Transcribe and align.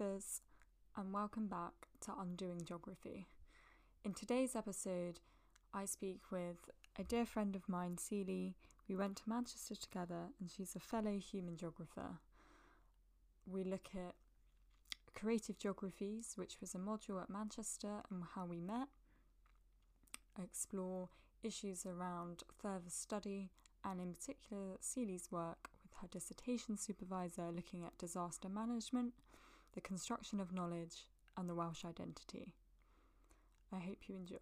and 0.00 1.12
welcome 1.12 1.48
back 1.48 1.88
to 2.00 2.12
Undoing 2.20 2.62
Geography. 2.64 3.26
In 4.04 4.14
today's 4.14 4.54
episode, 4.54 5.18
I 5.74 5.86
speak 5.86 6.20
with 6.30 6.70
a 6.96 7.02
dear 7.02 7.26
friend 7.26 7.56
of 7.56 7.68
mine, 7.68 7.98
Celie. 7.98 8.54
We 8.88 8.94
went 8.94 9.16
to 9.16 9.28
Manchester 9.28 9.74
together, 9.74 10.28
and 10.38 10.48
she's 10.48 10.76
a 10.76 10.78
fellow 10.78 11.18
human 11.18 11.56
geographer. 11.56 12.20
We 13.44 13.64
look 13.64 13.88
at 13.92 14.14
creative 15.16 15.58
geographies, 15.58 16.34
which 16.36 16.60
was 16.60 16.76
a 16.76 16.78
module 16.78 17.20
at 17.20 17.28
Manchester, 17.28 18.02
and 18.08 18.22
how 18.36 18.46
we 18.46 18.60
met, 18.60 18.86
explore 20.40 21.08
issues 21.42 21.84
around 21.84 22.44
further 22.56 22.90
study, 22.90 23.50
and 23.84 24.00
in 24.00 24.14
particular, 24.14 24.76
Celie's 24.78 25.32
work 25.32 25.70
with 25.82 25.94
her 26.00 26.06
dissertation 26.06 26.76
supervisor 26.76 27.50
looking 27.50 27.84
at 27.84 27.98
disaster 27.98 28.48
management, 28.48 29.14
the 29.74 29.80
construction 29.80 30.40
of 30.40 30.52
knowledge, 30.52 31.06
and 31.36 31.48
the 31.48 31.54
Welsh 31.54 31.84
identity. 31.84 32.54
I 33.72 33.78
hope 33.78 33.98
you 34.08 34.16
enjoy. 34.16 34.36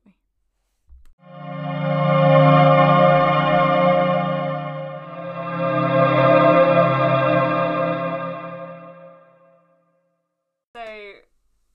So, 10.74 10.86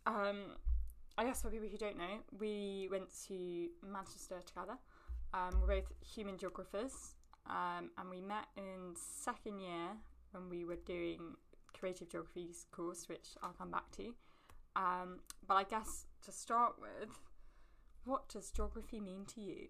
um, 0.07 0.55
I 1.17 1.23
guess 1.25 1.41
for 1.41 1.49
people 1.49 1.67
who 1.67 1.77
don't 1.77 1.97
know, 1.97 2.19
we 2.39 2.87
went 2.89 3.09
to 3.27 3.69
Manchester 3.85 4.39
together. 4.45 4.77
Um, 5.33 5.61
we're 5.61 5.81
both 5.81 5.91
human 6.03 6.37
geographers, 6.37 7.15
um, 7.47 7.91
and 7.97 8.09
we 8.09 8.21
met 8.21 8.47
in 8.57 8.95
second 8.95 9.59
year 9.59 9.89
when 10.31 10.49
we 10.49 10.65
were 10.65 10.77
doing 10.85 11.35
creative 11.81 12.09
geographies 12.09 12.67
course, 12.71 13.09
which 13.09 13.29
I'll 13.41 13.55
come 13.57 13.71
back 13.71 13.89
to. 13.97 14.13
Um, 14.75 15.19
but 15.47 15.55
I 15.55 15.63
guess 15.63 16.05
to 16.25 16.31
start 16.31 16.75
with, 16.79 17.09
what 18.05 18.29
does 18.29 18.51
geography 18.51 18.99
mean 18.99 19.25
to 19.33 19.41
you? 19.41 19.69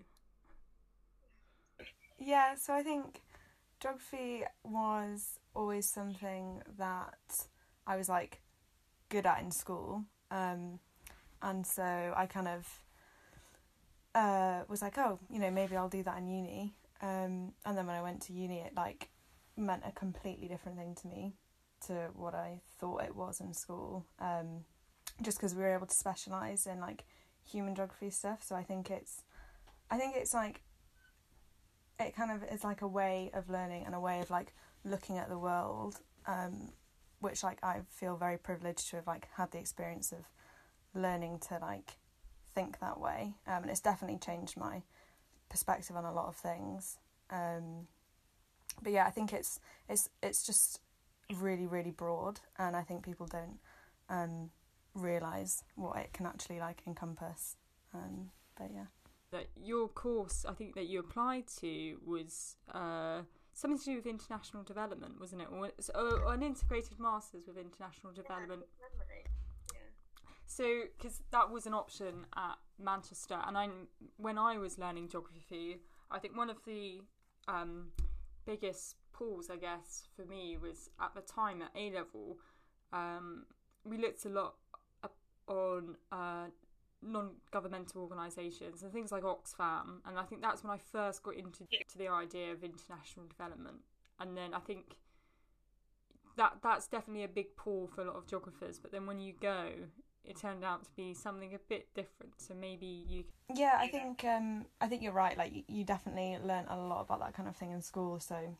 Yeah, 2.20 2.56
so 2.56 2.74
I 2.74 2.84
think 2.84 3.22
geography 3.80 4.44
was 4.64 5.40
always 5.56 5.88
something 5.90 6.62
that 6.78 7.48
I 7.88 7.96
was 7.96 8.10
like 8.10 8.42
good 9.10 9.26
at 9.26 9.42
in 9.42 9.50
school. 9.50 10.04
Um, 10.30 10.80
and 11.42 11.66
so 11.66 12.14
I 12.16 12.26
kind 12.26 12.50
of 12.50 12.68
uh, 14.14 14.64
was 14.68 14.82
like, 14.82 14.98
oh, 14.98 15.18
you 15.30 15.40
know, 15.40 15.50
maybe 15.50 15.78
I'll 15.78 15.90
do 15.90 16.04
that 16.04 16.18
in 16.18 16.28
uni. 16.28 16.76
Um, 17.02 17.54
and 17.66 17.78
then 17.78 17.88
when 17.88 17.96
I 17.96 18.02
went 18.02 18.22
to 18.24 18.34
uni, 18.34 18.60
it 18.60 18.74
like 18.76 19.10
meant 19.56 19.84
a 19.88 19.92
completely 19.94 20.50
different 20.50 20.78
thing 20.78 20.94
to 21.02 21.08
me 21.08 21.34
to 21.88 22.10
what 22.16 22.36
I 22.36 22.62
thought 22.80 23.04
it 23.04 23.16
was 23.16 23.40
in 23.40 23.54
school. 23.54 24.06
Um, 24.20 24.66
just 25.22 25.38
because 25.38 25.54
we 25.56 25.62
were 25.62 25.74
able 25.74 25.88
to 25.88 25.96
specialize 25.96 26.66
in 26.66 26.80
like 26.80 27.06
human 27.44 27.76
geography 27.76 28.10
stuff. 28.10 28.44
So 28.44 28.56
I 28.56 28.64
think 28.64 28.90
it's, 28.90 29.24
I 29.90 29.98
think 29.98 30.16
it's 30.16 30.34
like, 30.34 30.62
it 32.00 32.16
kind 32.16 32.32
of 32.32 32.44
is 32.52 32.64
like 32.64 32.82
a 32.82 32.88
way 32.88 33.30
of 33.34 33.50
learning 33.50 33.84
and 33.86 33.94
a 33.94 34.00
way 34.00 34.20
of 34.20 34.30
like 34.30 34.54
looking 34.84 35.18
at 35.18 35.30
the 35.30 35.38
world, 35.38 36.00
um, 36.26 36.72
which 37.20 37.44
like 37.44 37.60
I 37.64 37.82
feel 37.90 38.16
very 38.16 38.38
privileged 38.38 38.90
to 38.90 38.96
have 38.98 39.08
like 39.08 39.28
had 39.36 39.52
the 39.52 39.60
experience 39.60 40.12
of 40.12 40.26
learning 41.00 41.40
to 41.50 41.60
like 41.60 41.98
think 42.56 42.80
that 42.80 43.00
way. 43.00 43.36
Um, 43.46 43.64
and 43.64 43.70
it's 43.70 43.80
definitely 43.80 44.18
changed 44.18 44.58
my 44.58 44.82
perspective 45.50 45.96
on 45.96 46.06
a 46.06 46.14
lot 46.14 46.28
of 46.28 46.36
things. 46.36 46.98
Um, 47.30 47.88
but 48.82 48.92
yeah, 48.92 49.06
I 49.06 49.12
think 49.12 49.34
it's 49.34 49.60
it's 49.88 50.10
it's 50.24 50.46
just 50.46 50.80
really 51.34 51.68
really 51.68 51.92
broad, 51.92 52.40
and 52.58 52.76
I 52.76 52.82
think 52.82 53.04
people 53.04 53.28
don't 53.28 53.60
um, 54.10 54.50
realize 54.94 55.64
what 55.76 55.98
it 55.98 56.14
can 56.14 56.26
actually 56.26 56.60
like 56.60 56.82
encompass. 56.88 57.56
Um, 57.94 58.32
but 58.58 58.70
yeah, 58.74 58.86
That 59.32 59.48
your 59.56 59.88
course, 59.88 60.46
I 60.48 60.54
think 60.54 60.76
that 60.76 60.88
you 60.88 61.00
applied 61.00 61.48
to 61.60 61.98
was 62.06 62.56
uh, 62.74 63.22
something 63.54 63.80
to 63.80 63.86
do 63.86 63.96
with 63.96 64.06
international 64.06 64.64
development, 64.64 65.20
wasn't 65.20 65.42
it? 65.42 65.48
Or, 65.52 65.72
or 65.96 66.34
an 66.34 66.44
integrated 66.44 67.00
masters 67.00 67.44
with 67.48 67.58
international 67.58 68.14
development. 68.14 68.64
So, 70.46 70.82
because 70.98 71.22
that 71.32 71.50
was 71.50 71.66
an 71.66 71.74
option 71.74 72.26
at 72.36 72.56
Manchester, 72.78 73.40
and 73.48 73.58
I, 73.58 73.70
when 74.18 74.38
I 74.38 74.58
was 74.58 74.78
learning 74.78 75.08
geography, 75.08 75.78
I 76.10 76.20
think 76.20 76.36
one 76.36 76.50
of 76.50 76.58
the 76.66 77.00
um, 77.48 77.92
biggest 78.46 78.96
pulls, 79.22 79.50
I 79.50 79.58
guess, 79.58 80.04
for 80.16 80.26
me 80.26 80.58
was 80.62 80.90
at 81.00 81.14
the 81.14 81.22
time 81.22 81.62
at 81.62 81.72
A 81.76 81.92
level, 81.92 82.38
um, 82.92 83.46
we 83.84 83.98
looked 83.98 84.26
a 84.26 84.30
lot 84.30 84.56
on 85.48 85.96
uh, 86.12 86.46
non-governmental 87.02 88.02
organisations 88.02 88.84
and 88.84 88.92
things 88.92 89.12
like 89.12 89.24
Oxfam, 89.24 90.00
and 90.06 90.18
I 90.18 90.24
think 90.24 90.42
that's 90.42 90.64
when 90.64 90.72
I 90.72 90.78
first 90.78 91.24
got 91.24 91.36
into 91.36 91.66
to 91.66 91.98
the 91.98 92.08
idea 92.08 92.52
of 92.52 92.64
international 92.64 93.28
development, 93.28 93.78
and 94.20 94.36
then 94.36 94.54
I 94.54 94.60
think 94.60 94.96
that 96.38 96.58
that's 96.64 96.88
definitely 96.88 97.24
a 97.24 97.28
big 97.28 97.56
pull 97.56 97.88
for 97.88 98.02
a 98.02 98.06
lot 98.06 98.16
of 98.16 98.28
geographers. 98.28 98.80
But 98.80 98.92
then 98.92 99.06
when 99.06 99.20
you 99.20 99.34
go, 99.40 99.68
it 100.24 100.38
turned 100.40 100.64
out 100.64 100.86
to 100.86 100.92
be 100.96 101.14
something 101.14 101.54
a 101.54 101.60
bit 101.68 101.94
different. 101.94 102.34
So 102.38 102.54
maybe 102.54 103.06
you 103.08 103.26
yeah, 103.54 103.78
I 103.78 103.88
think 103.88 104.24
um, 104.24 104.66
I 104.80 104.88
think 104.88 105.02
you're 105.02 105.12
right. 105.12 105.38
Like 105.38 105.54
you, 105.54 105.64
you 105.68 105.84
definitely 105.84 106.38
learn 106.44 106.66
a 106.70 106.78
lot 106.78 107.02
about 107.02 107.20
that 107.20 107.34
kind 107.34 107.50
of 107.50 107.56
thing 107.56 107.72
in 107.72 107.82
school. 107.82 108.20
So 108.20 108.56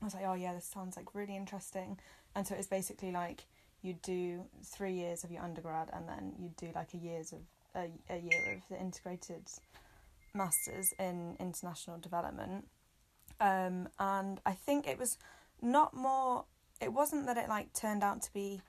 I 0.00 0.04
was 0.04 0.14
like, 0.14 0.24
oh 0.26 0.34
yeah, 0.34 0.54
this 0.54 0.64
sounds 0.64 0.96
like 0.96 1.14
really 1.14 1.36
interesting. 1.36 1.98
And 2.34 2.46
so 2.46 2.54
it's 2.54 2.68
basically 2.68 3.10
like 3.10 3.44
you 3.82 3.94
do 4.02 4.44
three 4.64 4.92
years 4.92 5.24
of 5.24 5.30
your 5.30 5.42
undergrad, 5.42 5.90
and 5.92 6.08
then 6.08 6.32
you 6.38 6.50
do 6.56 6.70
like 6.74 6.94
a 6.94 6.96
years 6.96 7.32
of 7.32 7.40
a, 7.74 7.90
a 8.12 8.18
year 8.18 8.56
of 8.56 8.68
the 8.68 8.80
integrated 8.80 9.42
masters 10.34 10.92
in 10.98 11.36
international 11.38 11.98
development. 11.98 12.66
Um, 13.40 13.88
and 13.98 14.40
I 14.44 14.52
think 14.52 14.86
it 14.86 14.98
was 14.98 15.18
not 15.62 15.94
more. 15.94 16.44
It 16.80 16.92
wasn't 16.92 17.26
that 17.26 17.36
it 17.36 17.48
like 17.48 17.72
turned 17.72 18.02
out 18.02 18.22
to 18.22 18.32
be. 18.32 18.60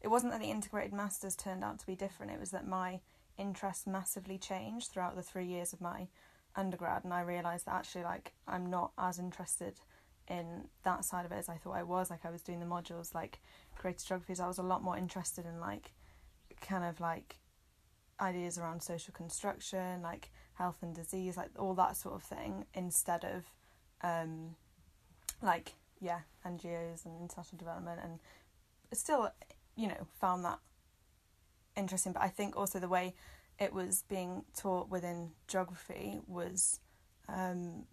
It 0.00 0.08
wasn't 0.08 0.32
that 0.32 0.40
the 0.40 0.50
integrated 0.50 0.92
masters 0.92 1.34
turned 1.34 1.64
out 1.64 1.80
to 1.80 1.86
be 1.86 1.96
different. 1.96 2.32
It 2.32 2.40
was 2.40 2.50
that 2.52 2.66
my 2.66 3.00
interest 3.36 3.86
massively 3.86 4.38
changed 4.38 4.90
throughout 4.90 5.16
the 5.16 5.22
three 5.22 5.46
years 5.46 5.72
of 5.72 5.80
my 5.80 6.08
undergrad, 6.56 7.04
and 7.04 7.12
I 7.12 7.20
realised 7.22 7.66
that 7.66 7.74
actually 7.74 8.04
like 8.04 8.32
I'm 8.46 8.68
not 8.70 8.92
as 8.98 9.18
interested 9.18 9.80
in 10.28 10.68
that 10.84 11.04
side 11.04 11.24
of 11.24 11.32
it 11.32 11.36
as 11.36 11.48
I 11.48 11.56
thought 11.56 11.76
I 11.76 11.82
was. 11.82 12.10
Like 12.10 12.24
I 12.24 12.30
was 12.30 12.42
doing 12.42 12.60
the 12.60 12.66
modules 12.66 13.14
like 13.14 13.40
creative 13.76 14.06
geographies. 14.06 14.40
I 14.40 14.46
was 14.46 14.58
a 14.58 14.62
lot 14.62 14.82
more 14.82 14.96
interested 14.96 15.46
in 15.46 15.60
like 15.60 15.92
kind 16.60 16.84
of 16.84 17.00
like 17.00 17.36
ideas 18.20 18.58
around 18.58 18.82
social 18.82 19.14
construction, 19.14 20.02
like 20.02 20.30
health 20.54 20.78
and 20.82 20.94
disease, 20.94 21.36
like 21.36 21.50
all 21.58 21.74
that 21.74 21.96
sort 21.96 22.14
of 22.14 22.22
thing, 22.22 22.66
instead 22.74 23.24
of 23.24 23.44
um, 24.02 24.56
like 25.42 25.74
yeah, 26.00 26.20
NGOs 26.46 27.04
and 27.04 27.20
international 27.20 27.58
development, 27.58 28.00
and 28.02 28.18
still, 28.92 29.30
you 29.76 29.88
know, 29.88 30.06
found 30.20 30.44
that 30.44 30.58
interesting. 31.76 32.12
But 32.12 32.22
I 32.22 32.28
think 32.28 32.56
also 32.56 32.78
the 32.78 32.88
way 32.88 33.14
it 33.58 33.72
was 33.72 34.04
being 34.08 34.44
taught 34.56 34.88
within 34.88 35.30
geography 35.48 36.20
was 36.26 36.80
um, 37.28 37.84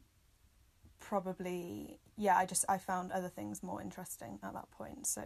probably 1.00 2.00
yeah. 2.18 2.38
I 2.38 2.46
just 2.46 2.66
I 2.70 2.78
found 2.78 3.12
other 3.12 3.30
things 3.30 3.64
more 3.64 3.82
interesting 3.82 4.40
at 4.44 4.54
that 4.54 4.72
point. 4.72 5.08
So 5.08 5.24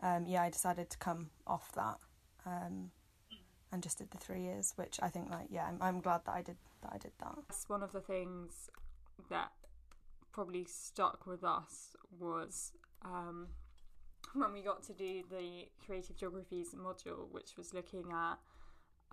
um, 0.00 0.26
yeah, 0.26 0.42
I 0.42 0.50
decided 0.50 0.90
to 0.90 0.98
come 0.98 1.30
off 1.46 1.72
that. 1.72 1.98
Um, 2.44 2.90
and 3.72 3.82
just 3.82 3.98
did 3.98 4.10
the 4.12 4.18
three 4.18 4.42
years, 4.42 4.72
which 4.76 4.98
I 5.02 5.08
think 5.08 5.30
like 5.30 5.46
yeah, 5.50 5.66
I'm, 5.66 5.78
I'm 5.80 6.00
glad 6.00 6.22
that 6.26 6.34
I 6.34 6.42
did 6.42 6.56
that 6.82 6.92
I 6.92 6.98
did 6.98 7.12
that. 7.20 7.36
One 7.66 7.82
of 7.82 7.92
the 7.92 8.00
things 8.00 8.70
that 9.30 9.50
probably 10.32 10.64
stuck 10.64 11.26
with 11.26 11.42
us 11.42 11.96
was 12.18 12.72
um, 13.02 13.48
when 14.34 14.52
we 14.52 14.62
got 14.62 14.82
to 14.84 14.92
do 14.92 15.22
the 15.30 15.68
creative 15.84 16.16
geographies 16.16 16.74
module, 16.74 17.30
which 17.30 17.56
was 17.56 17.72
looking 17.72 18.12
at 18.12 18.38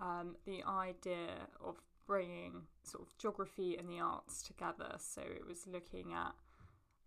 um, 0.00 0.36
the 0.44 0.62
idea 0.64 1.48
of 1.62 1.76
bringing 2.06 2.62
sort 2.82 3.02
of 3.02 3.16
geography 3.16 3.76
and 3.76 3.88
the 3.88 4.00
arts 4.00 4.42
together. 4.42 4.96
So 4.98 5.22
it 5.22 5.46
was 5.46 5.66
looking 5.66 6.12
at, 6.12 6.34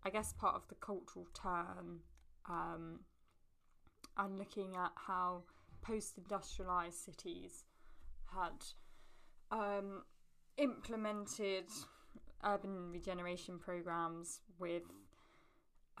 I 0.04 0.10
guess, 0.10 0.32
part 0.32 0.54
of 0.54 0.68
the 0.68 0.74
cultural 0.76 1.26
turn 1.34 2.00
um, 2.48 3.00
and 4.16 4.38
looking 4.38 4.76
at 4.76 4.92
how 4.94 5.42
post 5.82 6.18
industrialized 6.18 6.98
cities 6.98 7.64
had 8.34 8.64
um, 9.50 10.02
implemented 10.56 11.64
urban 12.44 12.90
regeneration 12.90 13.58
programs 13.58 14.40
with 14.58 14.82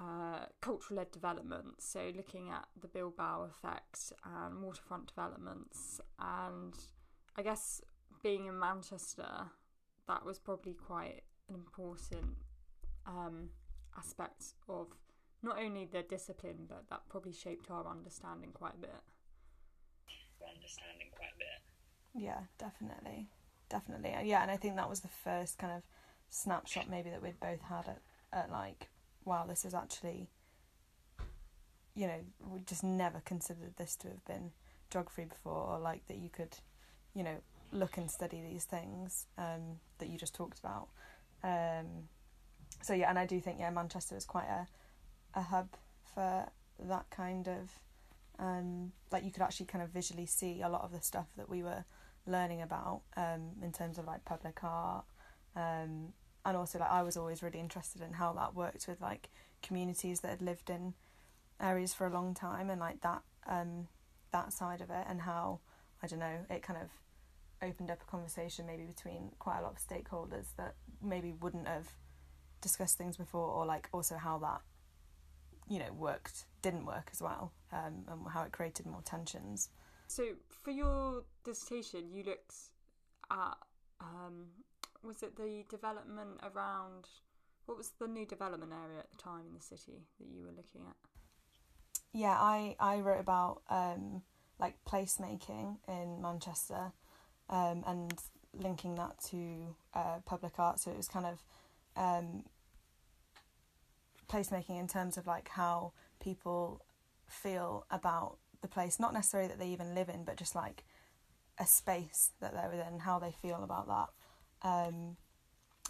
uh, 0.00 0.46
cultural 0.60 0.98
led 0.98 1.10
development. 1.10 1.80
So, 1.80 2.12
looking 2.16 2.50
at 2.50 2.66
the 2.80 2.88
Bilbao 2.88 3.48
effect 3.50 4.12
and 4.24 4.62
waterfront 4.62 5.08
developments, 5.08 6.00
and 6.20 6.74
I 7.36 7.42
guess 7.42 7.80
being 8.22 8.46
in 8.46 8.58
Manchester, 8.58 9.50
that 10.06 10.24
was 10.24 10.38
probably 10.38 10.74
quite 10.74 11.22
an 11.48 11.54
important 11.54 12.36
um, 13.06 13.50
aspect 13.98 14.54
of 14.68 14.86
not 15.42 15.58
only 15.58 15.84
the 15.84 16.02
discipline, 16.02 16.66
but 16.68 16.84
that 16.90 17.02
probably 17.08 17.32
shaped 17.32 17.70
our 17.70 17.86
understanding 17.86 18.50
quite 18.52 18.74
a 18.74 18.80
bit. 18.80 18.90
understanding 20.56 21.08
quite 21.16 21.30
a 21.34 21.38
bit. 21.38 22.22
Yeah, 22.22 22.40
definitely, 22.58 23.28
definitely, 23.68 24.14
yeah. 24.24 24.42
And 24.42 24.50
I 24.50 24.56
think 24.56 24.76
that 24.76 24.88
was 24.88 25.00
the 25.00 25.08
first 25.08 25.58
kind 25.58 25.72
of 25.72 25.82
snapshot 26.30 26.90
maybe 26.90 27.10
that 27.10 27.22
we'd 27.22 27.40
both 27.40 27.62
had 27.62 27.88
at, 27.88 28.02
at 28.32 28.50
like, 28.50 28.88
wow, 29.24 29.46
this 29.46 29.64
is 29.64 29.74
actually, 29.74 30.28
you 31.94 32.06
know, 32.06 32.20
we 32.46 32.60
just 32.60 32.82
never 32.84 33.20
considered 33.20 33.76
this 33.76 33.96
to 33.96 34.08
have 34.08 34.24
been 34.24 34.52
geography 34.90 35.24
before, 35.24 35.68
or 35.68 35.78
like 35.78 36.06
that 36.08 36.18
you 36.18 36.30
could, 36.30 36.56
you 37.14 37.22
know, 37.22 37.36
look 37.72 37.96
and 37.96 38.10
study 38.10 38.42
these 38.42 38.64
things 38.64 39.26
um, 39.36 39.78
that 39.98 40.08
you 40.08 40.18
just 40.18 40.34
talked 40.34 40.58
about. 40.58 40.88
Um, 41.44 42.08
so 42.82 42.94
yeah, 42.94 43.10
and 43.10 43.18
I 43.18 43.26
do 43.26 43.40
think 43.40 43.58
yeah, 43.58 43.70
Manchester 43.70 44.16
is 44.16 44.24
quite 44.24 44.48
a 44.48 44.66
a 45.34 45.42
hub 45.42 45.68
for 46.14 46.48
that 46.80 47.10
kind 47.10 47.48
of 47.48 47.70
um, 48.38 48.92
like 49.10 49.24
you 49.24 49.30
could 49.30 49.42
actually 49.42 49.66
kind 49.66 49.82
of 49.82 49.90
visually 49.90 50.26
see 50.26 50.62
a 50.62 50.68
lot 50.68 50.82
of 50.82 50.92
the 50.92 51.00
stuff 51.00 51.26
that 51.36 51.48
we 51.48 51.62
were 51.62 51.84
learning 52.26 52.62
about 52.62 53.02
um, 53.16 53.50
in 53.62 53.72
terms 53.72 53.98
of 53.98 54.06
like 54.06 54.24
public 54.24 54.62
art 54.62 55.04
um, 55.56 56.12
and 56.44 56.56
also 56.56 56.78
like 56.78 56.90
I 56.90 57.02
was 57.02 57.16
always 57.16 57.42
really 57.42 57.58
interested 57.58 58.02
in 58.02 58.12
how 58.12 58.32
that 58.34 58.54
worked 58.54 58.86
with 58.86 59.00
like 59.00 59.28
communities 59.62 60.20
that 60.20 60.28
had 60.28 60.42
lived 60.42 60.70
in 60.70 60.94
areas 61.60 61.94
for 61.94 62.06
a 62.06 62.12
long 62.12 62.34
time 62.34 62.70
and 62.70 62.80
like 62.80 63.00
that 63.00 63.22
um, 63.48 63.88
that 64.32 64.52
side 64.52 64.80
of 64.80 64.90
it 64.90 65.04
and 65.08 65.22
how 65.22 65.58
I 66.02 66.06
don't 66.06 66.20
know 66.20 66.46
it 66.48 66.62
kind 66.62 66.80
of 66.80 66.90
opened 67.60 67.90
up 67.90 68.00
a 68.02 68.10
conversation 68.10 68.66
maybe 68.66 68.84
between 68.84 69.32
quite 69.40 69.58
a 69.58 69.62
lot 69.62 69.72
of 69.72 69.78
stakeholders 69.78 70.46
that 70.56 70.74
maybe 71.02 71.32
wouldn't 71.32 71.66
have 71.66 71.88
discussed 72.60 72.98
things 72.98 73.16
before 73.16 73.48
or 73.48 73.66
like 73.66 73.88
also 73.92 74.16
how 74.16 74.38
that 74.38 74.60
you 75.68 75.78
know 75.78 75.92
worked 75.92 76.44
didn't 76.62 76.86
work 76.86 77.08
as 77.12 77.20
well 77.20 77.52
um, 77.72 78.04
and 78.08 78.20
how 78.32 78.42
it 78.42 78.52
created 78.52 78.86
more 78.86 79.02
tensions. 79.04 79.68
So 80.08 80.24
for 80.48 80.70
your 80.70 81.24
dissertation 81.44 82.10
you 82.12 82.24
looked 82.24 82.54
at 83.30 83.56
um, 84.00 84.46
was 85.02 85.22
it 85.22 85.36
the 85.36 85.64
development 85.68 86.40
around 86.42 87.06
what 87.66 87.76
was 87.76 87.92
the 87.98 88.08
new 88.08 88.24
development 88.24 88.72
area 88.72 89.00
at 89.00 89.10
the 89.10 89.18
time 89.18 89.42
in 89.48 89.54
the 89.54 89.62
city 89.62 90.00
that 90.18 90.26
you 90.26 90.42
were 90.42 90.52
looking 90.52 90.82
at? 90.88 90.96
Yeah 92.12 92.36
i 92.38 92.74
i 92.80 93.00
wrote 93.00 93.20
about 93.20 93.62
um, 93.68 94.22
like 94.58 94.76
placemaking 94.86 95.76
in 95.86 96.20
manchester 96.22 96.92
um, 97.50 97.84
and 97.86 98.14
linking 98.52 98.94
that 98.96 99.18
to 99.30 99.74
uh, 99.94 100.18
public 100.24 100.58
art. 100.58 100.80
So 100.80 100.90
it 100.90 100.96
was 100.96 101.08
kind 101.08 101.26
of 101.26 101.42
um, 101.98 102.44
placemaking 104.30 104.78
in 104.78 104.86
terms 104.86 105.16
of 105.18 105.26
like 105.26 105.48
how 105.48 105.92
people 106.20 106.80
feel 107.26 107.84
about 107.90 108.38
the 108.62 108.68
place, 108.68 108.98
not 108.98 109.12
necessarily 109.12 109.48
that 109.48 109.58
they 109.58 109.68
even 109.68 109.94
live 109.94 110.08
in, 110.08 110.24
but 110.24 110.36
just 110.36 110.54
like 110.54 110.84
a 111.58 111.66
space 111.66 112.30
that 112.40 112.54
they're 112.54 112.70
within, 112.70 113.00
how 113.00 113.18
they 113.18 113.32
feel 113.32 113.62
about 113.62 113.86
that, 113.88 114.68
um, 114.68 115.16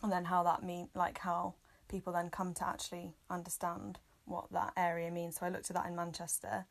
and 0.03 0.11
then 0.11 0.25
how 0.25 0.43
that 0.43 0.63
mean 0.63 0.89
like 0.95 1.19
how 1.19 1.55
people 1.89 2.13
then 2.13 2.31
come 2.31 2.55
to 2.55 2.67
actually 2.67 3.15
understand 3.31 3.99
what 4.25 4.51
that 4.53 4.73
area 4.77 5.11
means. 5.11 5.37
So 5.37 5.47
I 5.47 5.49
looked 5.49 5.71
at 5.71 5.77
that 5.77 5.87
in 5.87 5.97
Manchester, 5.97 6.67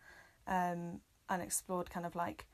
um, 0.47 1.01
and 1.29 1.41
explored 1.41 1.89
kind 1.89 2.05
of 2.05 2.15
like 2.15 2.45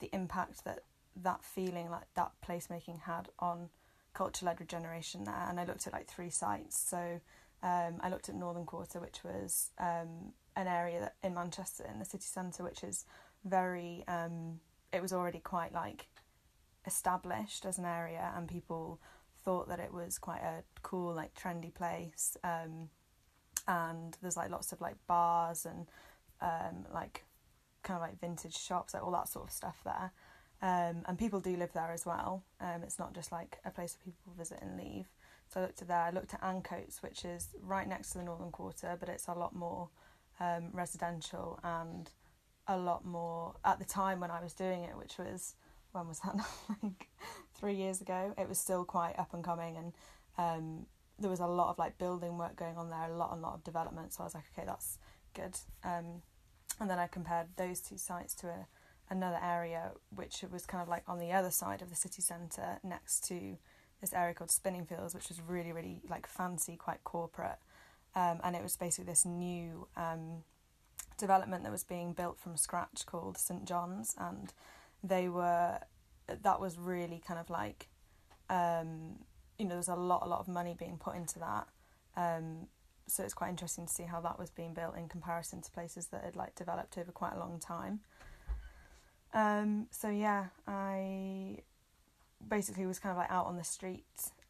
the 0.00 0.10
impact 0.12 0.64
that 0.64 0.80
that 1.22 1.44
feeling 1.44 1.90
like 1.90 2.06
that 2.14 2.32
placemaking 2.46 3.02
had 3.02 3.28
on 3.38 3.68
culture 4.14 4.46
led 4.46 4.60
regeneration 4.60 5.24
there, 5.24 5.46
and 5.48 5.58
I 5.58 5.64
looked 5.64 5.86
at 5.86 5.92
like 5.92 6.06
three 6.06 6.30
sites. 6.30 6.78
So 6.78 7.20
um, 7.62 7.94
I 8.00 8.08
looked 8.08 8.28
at 8.28 8.34
Northern 8.34 8.66
Quarter, 8.66 9.00
which 9.00 9.24
was 9.24 9.70
um, 9.78 10.32
an 10.56 10.66
area 10.66 11.00
that, 11.00 11.14
in 11.22 11.34
Manchester 11.34 11.84
in 11.90 11.98
the 11.98 12.04
city 12.04 12.24
centre, 12.24 12.62
which 12.62 12.82
is 12.82 13.04
very. 13.44 14.04
Um, 14.08 14.60
it 14.92 15.00
was 15.00 15.12
already 15.12 15.38
quite 15.38 15.72
like 15.72 16.08
established 16.86 17.64
as 17.64 17.78
an 17.78 17.84
area, 17.84 18.32
and 18.36 18.48
people 18.48 19.00
thought 19.44 19.68
that 19.68 19.80
it 19.80 19.92
was 19.92 20.18
quite 20.18 20.42
a 20.42 20.62
cool, 20.82 21.14
like 21.14 21.34
trendy 21.34 21.72
place. 21.72 22.36
Um, 22.44 22.90
and 23.68 24.16
there's 24.20 24.36
like 24.36 24.50
lots 24.50 24.72
of 24.72 24.80
like 24.80 24.96
bars 25.06 25.66
and 25.66 25.88
um, 26.40 26.84
like 26.92 27.24
kind 27.82 27.96
of 27.96 28.02
like 28.02 28.20
vintage 28.20 28.56
shops, 28.56 28.94
like 28.94 29.02
all 29.02 29.12
that 29.12 29.28
sort 29.28 29.46
of 29.46 29.52
stuff 29.52 29.80
there. 29.84 30.12
Um, 30.62 31.02
and 31.06 31.18
people 31.18 31.40
do 31.40 31.56
live 31.56 31.72
there 31.72 31.90
as 31.92 32.06
well. 32.06 32.44
Um, 32.60 32.82
it's 32.84 32.98
not 32.98 33.14
just 33.14 33.32
like 33.32 33.58
a 33.64 33.70
place 33.70 33.96
where 33.96 34.12
people 34.12 34.32
visit 34.38 34.60
and 34.62 34.78
leave. 34.78 35.06
So 35.48 35.60
I 35.60 35.64
looked 35.64 35.82
at 35.82 35.88
there. 35.88 35.98
I 35.98 36.10
looked 36.10 36.34
at 36.34 36.40
Ancoats, 36.40 37.02
which 37.02 37.24
is 37.24 37.48
right 37.60 37.88
next 37.88 38.10
to 38.10 38.18
the 38.18 38.24
Northern 38.24 38.52
Quarter, 38.52 38.96
but 38.98 39.08
it's 39.08 39.26
a 39.26 39.34
lot 39.34 39.54
more 39.54 39.90
um, 40.40 40.68
residential 40.72 41.58
and 41.64 42.08
a 42.68 42.78
lot 42.78 43.04
more. 43.04 43.56
At 43.64 43.78
the 43.78 43.84
time 43.84 44.20
when 44.20 44.30
I 44.30 44.40
was 44.40 44.52
doing 44.52 44.84
it, 44.84 44.96
which 44.96 45.18
was 45.18 45.56
when 45.92 46.08
was 46.08 46.20
that? 46.20 46.36
like 46.82 47.08
three 47.54 47.74
years 47.74 48.00
ago. 48.00 48.34
It 48.38 48.48
was 48.48 48.58
still 48.58 48.84
quite 48.84 49.18
up 49.18 49.34
and 49.34 49.44
coming, 49.44 49.76
and 49.76 49.92
um, 50.38 50.86
there 51.18 51.30
was 51.30 51.40
a 51.40 51.46
lot 51.46 51.70
of 51.70 51.78
like 51.78 51.98
building 51.98 52.38
work 52.38 52.56
going 52.56 52.76
on 52.76 52.90
there, 52.90 53.10
a 53.10 53.16
lot, 53.16 53.32
and 53.32 53.40
a 53.40 53.46
lot 53.46 53.54
of 53.54 53.64
development. 53.64 54.12
So 54.12 54.22
I 54.22 54.24
was 54.24 54.34
like, 54.34 54.44
okay, 54.56 54.66
that's 54.66 54.98
good. 55.34 55.56
Um, 55.84 56.22
and 56.80 56.88
then 56.90 56.98
I 56.98 57.06
compared 57.06 57.48
those 57.56 57.80
two 57.80 57.98
sites 57.98 58.34
to 58.36 58.48
a, 58.48 58.66
another 59.10 59.38
area, 59.42 59.92
which 60.14 60.44
was 60.50 60.66
kind 60.66 60.82
of 60.82 60.88
like 60.88 61.02
on 61.06 61.18
the 61.18 61.32
other 61.32 61.50
side 61.50 61.82
of 61.82 61.90
the 61.90 61.96
city 61.96 62.22
centre, 62.22 62.78
next 62.82 63.26
to 63.28 63.56
this 64.00 64.12
area 64.12 64.34
called 64.34 64.50
Spinningfields, 64.50 65.14
which 65.14 65.28
was 65.28 65.40
really, 65.40 65.72
really 65.72 66.00
like 66.08 66.26
fancy, 66.26 66.76
quite 66.76 67.02
corporate. 67.04 67.58
Um, 68.14 68.40
and 68.44 68.54
it 68.54 68.62
was 68.62 68.76
basically 68.76 69.10
this 69.10 69.24
new 69.24 69.86
um, 69.96 70.44
development 71.18 71.62
that 71.62 71.72
was 71.72 71.84
being 71.84 72.12
built 72.12 72.38
from 72.38 72.56
scratch 72.56 73.06
called 73.06 73.38
St 73.38 73.64
John's, 73.64 74.14
and 74.18 74.52
they 75.02 75.28
were 75.28 75.78
that 76.28 76.60
was 76.60 76.78
really 76.78 77.20
kind 77.26 77.40
of 77.40 77.50
like 77.50 77.88
um, 78.48 79.18
you 79.58 79.64
know 79.64 79.70
there 79.70 79.76
was 79.78 79.88
a 79.88 79.96
lot, 79.96 80.22
a 80.24 80.28
lot 80.28 80.40
of 80.40 80.48
money 80.48 80.74
being 80.78 80.98
put 80.98 81.16
into 81.16 81.38
that. 81.38 81.68
Um, 82.16 82.66
so 83.06 83.22
it's 83.24 83.34
quite 83.34 83.50
interesting 83.50 83.86
to 83.86 83.92
see 83.92 84.04
how 84.04 84.20
that 84.20 84.38
was 84.38 84.50
being 84.50 84.74
built 84.74 84.96
in 84.96 85.08
comparison 85.08 85.60
to 85.62 85.70
places 85.70 86.06
that 86.08 86.24
had 86.24 86.36
like 86.36 86.54
developed 86.54 86.96
over 86.98 87.12
quite 87.12 87.34
a 87.34 87.38
long 87.38 87.58
time. 87.58 88.00
Um, 89.34 89.86
so 89.90 90.10
yeah, 90.10 90.46
I 90.66 91.58
basically 92.48 92.86
was 92.86 92.98
kind 92.98 93.12
of 93.12 93.18
like 93.18 93.30
out 93.30 93.46
on 93.46 93.56
the 93.56 93.64
street 93.64 94.04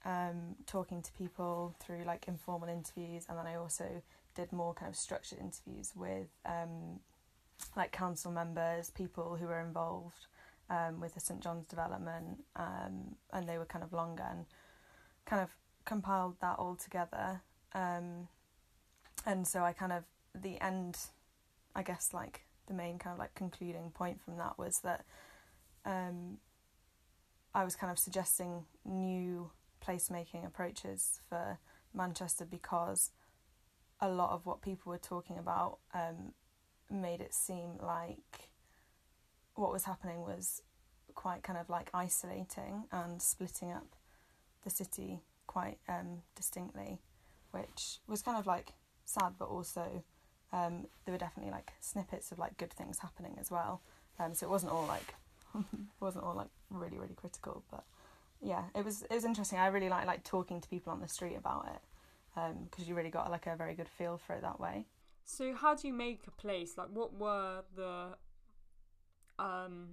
um, 0.05 0.57
talking 0.67 1.03
to 1.03 1.13
people 1.13 1.75
through 1.81 2.05
like 2.05 2.27
informal 2.27 2.69
interviews, 2.69 3.27
and 3.29 3.39
then 3.39 3.47
I 3.47 3.55
also 3.55 4.03
did 4.35 4.53
more 4.53 4.75
kind 4.75 4.89
of 4.89 4.97
structured 4.97 5.39
interviews 5.39 5.93
with 5.95 6.29
um, 6.47 7.01
like 7.77 7.93
council 7.93 8.33
members, 8.33 8.91
people 8.91 9.37
who 9.37 9.47
were 9.47 9.61
involved 9.61 10.27
um, 10.71 11.01
with 11.01 11.15
the 11.15 11.21
St 11.21 11.41
John's 11.41 11.67
development, 11.67 12.45
um, 12.57 13.17
and 13.33 13.49
they 13.49 13.59
were 13.59 13.67
kind 13.67 13.85
of 13.85 13.93
longer 13.93 14.25
and 14.29 14.47
kind 15.27 15.43
of 15.43 15.51
compiled 15.85 16.37
that 16.41 16.59
all 16.59 16.75
together. 16.75 17.41
Um, 17.75 18.29
and 19.25 19.47
so 19.47 19.63
I 19.63 19.73
kind 19.73 19.93
of 19.93 20.05
the 20.35 20.61
end, 20.61 20.99
I 21.77 21.83
guess 21.83 22.11
like 22.13 22.45
the 22.73 22.83
main 22.83 22.99
kind 22.99 23.13
of 23.13 23.19
like 23.19 23.35
concluding 23.35 23.91
point 23.91 24.21
from 24.23 24.39
that 24.39 24.59
was 24.59 24.81
that 24.81 25.05
um, 25.85 26.39
I 27.55 27.65
was 27.65 27.77
kind 27.77 27.93
of 27.93 27.99
suggesting 27.99 28.65
new 28.85 29.51
placemaking 29.87 30.47
approaches 30.47 31.21
for 31.29 31.59
Manchester 31.95 32.47
because 32.51 33.11
a 34.01 34.09
lot 34.09 34.31
of 34.31 34.47
what 34.47 34.63
people 34.63 34.91
were 34.91 34.99
talking 34.99 35.39
about 35.39 35.79
um, 35.93 36.33
made 36.91 37.21
it 37.21 37.35
seem 37.35 37.77
like 37.81 38.51
what 39.55 39.71
was 39.71 39.85
happening 39.85 40.23
was 40.23 40.63
quite 41.15 41.43
kind 41.43 41.59
of 41.59 41.69
like 41.69 41.91
isolating 41.93 42.85
and 42.91 43.21
splitting 43.21 43.71
up 43.71 43.95
the 44.65 44.71
city 44.71 45.21
quite 45.47 45.79
um, 45.89 46.23
distinctly, 46.35 47.01
which 47.51 47.99
was 48.07 48.23
kind 48.23 48.39
of 48.39 48.47
like 48.47 48.73
sad, 49.05 49.35
but 49.39 49.49
also 49.49 50.05
um, 50.53 50.87
there 51.05 51.13
were 51.13 51.19
definitely 51.19 51.53
like 51.53 51.73
snippets 51.81 52.33
of 52.33 52.39
like 52.39 52.57
good 52.57 52.73
things 52.73 52.99
happening 52.99 53.37
as 53.41 53.51
well. 53.51 53.81
Um, 54.19 54.35
so 54.35 54.47
it 54.47 54.51
wasn't 54.51 54.73
all 54.73 54.87
like 54.87 55.15
wasn't 56.01 56.25
all 56.25 56.35
like 56.35 56.49
really 56.71 56.99
really 56.99 57.15
critical, 57.15 57.63
but 57.71 57.85
yeah, 58.41 58.65
it 58.75 58.85
was 58.85 59.03
it 59.03 59.13
was 59.13 59.25
interesting. 59.25 59.59
I 59.59 59.69
really 59.69 59.89
like 59.89 60.07
like 60.07 60.25
talking 60.25 60.61
to 60.61 60.69
people 60.69 60.93
on 60.93 61.01
the 61.01 61.09
street 61.09 61.37
about 61.37 61.67
it 61.75 61.81
because 62.35 62.85
um, 62.85 62.89
you 62.89 62.95
really 62.95 63.11
got 63.11 63.31
like 63.31 63.47
a 63.47 63.57
very 63.57 63.75
good 63.75 63.89
feel 63.89 64.19
for 64.19 64.35
it 64.35 64.43
that 64.43 64.59
way. 64.59 64.87
So 65.25 65.55
how 65.55 65.75
do 65.75 65.87
you 65.87 65.95
make 65.95 66.23
a 66.27 66.31
place? 66.31 66.77
Like, 66.77 66.89
what 66.93 67.15
were 67.15 67.63
the 67.77 68.17
um, 69.39 69.89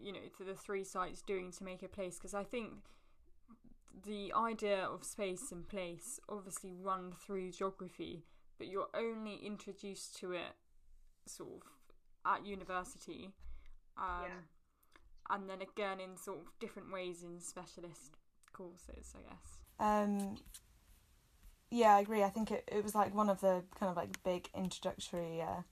you 0.00 0.12
know, 0.12 0.20
the 0.44 0.54
three 0.54 0.84
sites 0.84 1.22
doing 1.22 1.50
to 1.52 1.64
make 1.64 1.82
a 1.82 1.88
place? 1.88 2.16
Because 2.16 2.34
I 2.34 2.44
think 2.44 2.72
the 4.04 4.32
idea 4.34 4.84
of 4.84 5.04
space 5.04 5.52
and 5.52 5.68
place 5.68 6.18
obviously 6.28 6.72
run 6.74 7.12
through 7.12 7.52
geography, 7.52 8.24
but 8.62 8.70
you're 8.70 8.90
only 8.94 9.40
introduced 9.44 10.16
to 10.20 10.32
it 10.32 10.54
sort 11.26 11.50
of 11.50 11.62
at 12.32 12.46
university. 12.46 13.30
Um, 13.98 14.22
yeah 14.22 14.34
and 15.30 15.48
then 15.48 15.62
again 15.62 15.98
in 16.00 16.16
sort 16.16 16.38
of 16.38 16.44
different 16.60 16.92
ways 16.92 17.22
in 17.22 17.40
specialist 17.40 18.16
courses, 18.52 19.14
I 19.16 19.30
guess. 19.30 19.60
Um, 19.80 20.36
yeah, 21.70 21.96
I 21.96 22.00
agree. 22.00 22.22
I 22.22 22.28
think 22.28 22.50
it, 22.50 22.68
it 22.70 22.84
was 22.84 22.94
like 22.94 23.14
one 23.14 23.30
of 23.30 23.40
the 23.40 23.62
kind 23.78 23.90
of 23.90 23.96
like 23.96 24.22
big 24.22 24.48
introductory 24.54 25.40
uh, 25.40 25.62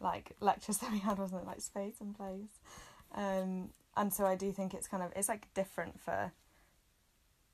like 0.00 0.32
lectures 0.40 0.78
that 0.80 0.90
we 0.90 0.98
had, 0.98 1.18
wasn't 1.18 1.42
it? 1.42 1.46
Like 1.46 1.60
space 1.60 2.00
and 2.00 2.16
place. 2.16 2.60
Um, 3.14 3.70
and 3.96 4.12
so 4.12 4.24
I 4.24 4.36
do 4.36 4.50
think 4.52 4.74
it's 4.74 4.88
kind 4.88 5.02
of 5.02 5.12
it's 5.14 5.28
like 5.28 5.52
different 5.54 6.00
for, 6.00 6.32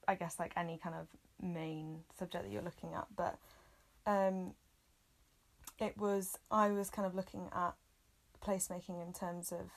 I 0.06 0.14
guess 0.14 0.38
like 0.38 0.52
any 0.56 0.78
kind 0.78 0.94
of 0.94 1.08
main 1.42 2.00
subject 2.18 2.44
that 2.44 2.52
you're 2.52 2.62
looking 2.62 2.94
at, 2.94 3.06
but 3.16 3.38
um, 4.06 4.54
it 5.80 5.96
was 5.96 6.38
I 6.50 6.70
was 6.70 6.90
kind 6.90 7.06
of 7.06 7.14
looking 7.14 7.48
at 7.54 7.74
placemaking 8.44 9.04
in 9.04 9.12
terms 9.12 9.50
of 9.50 9.70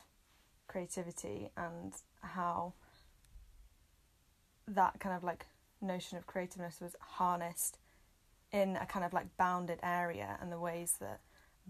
creativity 0.68 1.50
and 1.58 1.94
how 2.22 2.74
that 4.68 5.00
kind 5.00 5.16
of 5.16 5.24
like 5.24 5.46
notion 5.82 6.18
of 6.18 6.28
creativeness 6.28 6.80
was 6.82 6.96
harnessed 7.00 7.78
in 8.52 8.76
a 8.76 8.86
kind 8.86 9.04
of 9.06 9.14
like 9.14 9.36
bounded 9.38 9.80
area 9.82 10.38
and 10.42 10.52
the 10.52 10.60
ways 10.60 10.98
that 11.00 11.20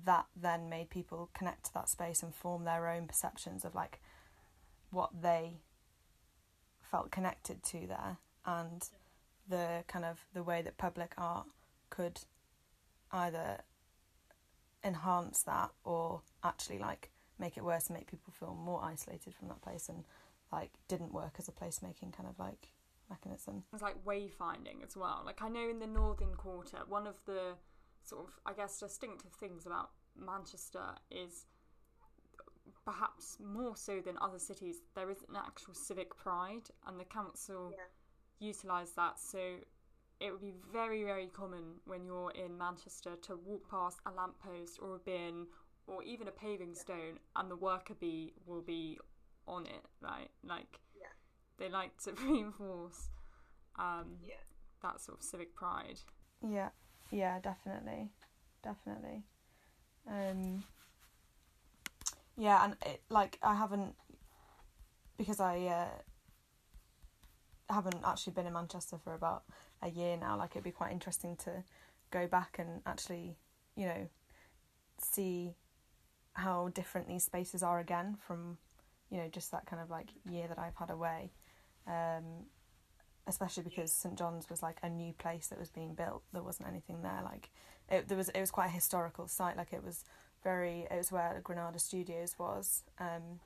that 0.06 0.26
then 0.36 0.70
made 0.70 0.90
people 0.90 1.30
connect 1.34 1.66
to 1.66 1.74
that 1.74 1.88
space 1.88 2.24
and 2.24 2.34
form 2.34 2.66
their 2.66 2.88
own 2.90 3.08
perceptions 3.08 3.64
of 3.64 3.76
like 3.76 4.00
what 4.92 5.10
they 5.22 5.58
felt 6.82 7.12
connected 7.12 7.64
to 7.64 7.88
there 7.88 8.18
and 8.46 8.90
the 9.48 9.84
kind 9.88 10.06
of 10.06 10.20
the 10.34 10.44
way 10.44 10.62
that 10.62 10.78
public 10.78 11.14
art 11.18 11.46
could 11.90 12.22
either 13.12 13.60
enhance 14.84 15.44
that 15.44 15.72
or 15.84 16.22
actually 16.44 16.80
like 16.80 17.10
make 17.40 17.58
it 17.58 17.64
worse 17.64 17.88
and 17.88 17.98
make 17.98 18.08
people 18.08 18.32
feel 18.38 18.54
more 18.56 18.84
isolated 18.84 19.34
from 19.34 19.48
that 19.48 19.62
place 19.62 19.90
and 19.90 20.04
like 20.52 20.72
didn't 20.88 21.14
work 21.14 21.36
as 21.40 21.48
a 21.48 21.52
placemaking 21.52 22.14
kind 22.16 22.30
of 22.30 22.38
like 22.38 22.70
mechanism. 23.10 23.64
It's 23.74 23.82
like 23.82 24.04
wayfinding 24.06 24.84
as 24.86 24.96
well. 24.96 25.24
Like 25.26 25.42
I 25.42 25.50
know 25.50 25.70
in 25.70 25.80
the 25.80 25.88
Northern 25.88 26.36
Quarter, 26.36 26.80
one 26.88 27.08
of 27.08 27.16
the 27.26 27.54
sort 28.04 28.28
of 28.28 28.34
I 28.46 28.54
guess 28.54 28.80
distinctive 28.80 29.34
things 29.34 29.66
about 29.66 29.92
Manchester 30.16 30.96
is 31.10 31.46
perhaps 32.86 33.38
more 33.40 33.76
so 33.76 34.02
than 34.02 34.18
other 34.22 34.40
cities, 34.40 34.78
there 34.96 35.10
is 35.10 35.24
an 35.30 35.36
actual 35.36 35.74
civic 35.74 36.16
pride, 36.18 36.70
and 36.86 37.00
the 37.00 37.06
council 37.06 37.72
Yeah. 37.72 37.86
utilise 38.40 38.92
that. 38.92 39.20
So 39.20 39.60
it 40.20 40.32
would 40.32 40.42
be 40.42 40.54
very, 40.72 41.04
very 41.04 41.28
common 41.28 41.76
when 41.86 42.06
you're 42.06 42.32
in 42.32 42.58
Manchester 42.58 43.12
to 43.24 43.36
walk 43.36 43.70
past 43.70 44.00
a 44.06 44.12
lamppost 44.12 44.80
or 44.82 44.96
a 44.96 45.00
bin 45.00 45.48
or 45.88 46.02
even 46.04 46.28
a 46.28 46.32
paving 46.32 46.74
stone, 46.74 47.20
and 47.36 47.52
the 47.52 47.56
worker 47.56 47.94
bee 47.94 48.34
will 48.46 48.62
be 48.62 48.98
on 49.48 49.66
it, 49.66 49.86
right? 50.02 50.30
Like 50.44 50.80
Yeah. 51.00 51.08
they 51.58 51.70
like 51.70 51.98
to 52.04 52.14
reinforce 52.24 53.10
um, 53.78 54.18
Yeah. 54.26 54.36
that 54.82 55.02
sort 55.02 55.18
of 55.18 55.24
civic 55.24 55.56
pride. 55.56 56.00
Yeah, 56.42 56.70
yeah, 57.12 57.40
definitely, 57.40 58.12
definitely. 58.64 59.24
Um, 60.08 60.64
yeah, 62.38 62.64
and 62.64 62.76
it, 62.86 63.02
like 63.10 63.40
I 63.42 63.56
haven't 63.56 63.96
because 65.18 65.40
I 65.40 65.60
uh, 65.66 65.88
haven't 67.74 68.02
actually 68.06 68.34
been 68.34 68.46
in 68.48 68.54
Manchester 68.54 68.98
for 69.04 69.14
about 69.14 69.44
a 69.84 69.90
year 69.90 70.18
now. 70.18 70.38
Like 70.38 70.52
it'd 70.52 70.64
be 70.64 70.72
quite 70.72 70.92
interesting 70.92 71.36
to 71.38 71.64
go 72.12 72.28
back 72.28 72.58
and 72.60 72.82
actually, 72.86 73.38
you 73.76 73.86
know, 73.86 74.10
see 75.00 75.56
how 76.34 76.70
different 76.70 77.08
these 77.08 77.24
spaces 77.24 77.62
are 77.62 77.80
again 77.80 78.18
from, 78.26 78.58
you 79.10 79.18
know, 79.18 79.28
just 79.28 79.52
that 79.52 79.66
kind 79.66 79.82
of 79.82 79.90
like 79.90 80.10
year 80.30 80.48
that 80.48 80.58
I've 80.58 80.76
had 80.76 80.90
away. 80.90 81.32
Um, 81.88 82.48
especially 83.28 83.64
because 83.64 83.92
St 83.92 84.18
John's 84.18 84.50
was 84.50 84.62
like 84.62 84.80
a 84.84 84.90
new 84.90 85.14
place 85.14 85.48
that 85.48 85.60
was 85.60 85.70
being 85.70 85.94
built. 85.94 86.24
There 86.34 86.44
wasn't 86.44 86.70
anything 86.70 87.02
there. 87.02 87.22
Like 87.24 87.50
it, 87.90 88.08
there 88.08 88.18
was, 88.18 88.30
it 88.30 88.40
was 88.40 88.52
quite 88.52 88.68
a 88.68 88.74
historical 88.74 89.28
site. 89.28 89.58
Like 89.58 89.74
it 89.74 89.84
was 89.84 90.04
very, 90.44 90.88
it 90.92 90.98
was 90.98 91.12
where 91.12 91.40
Granada 91.44 91.80
Studios 91.80 92.36
was, 92.38 92.84
um, 93.00 93.40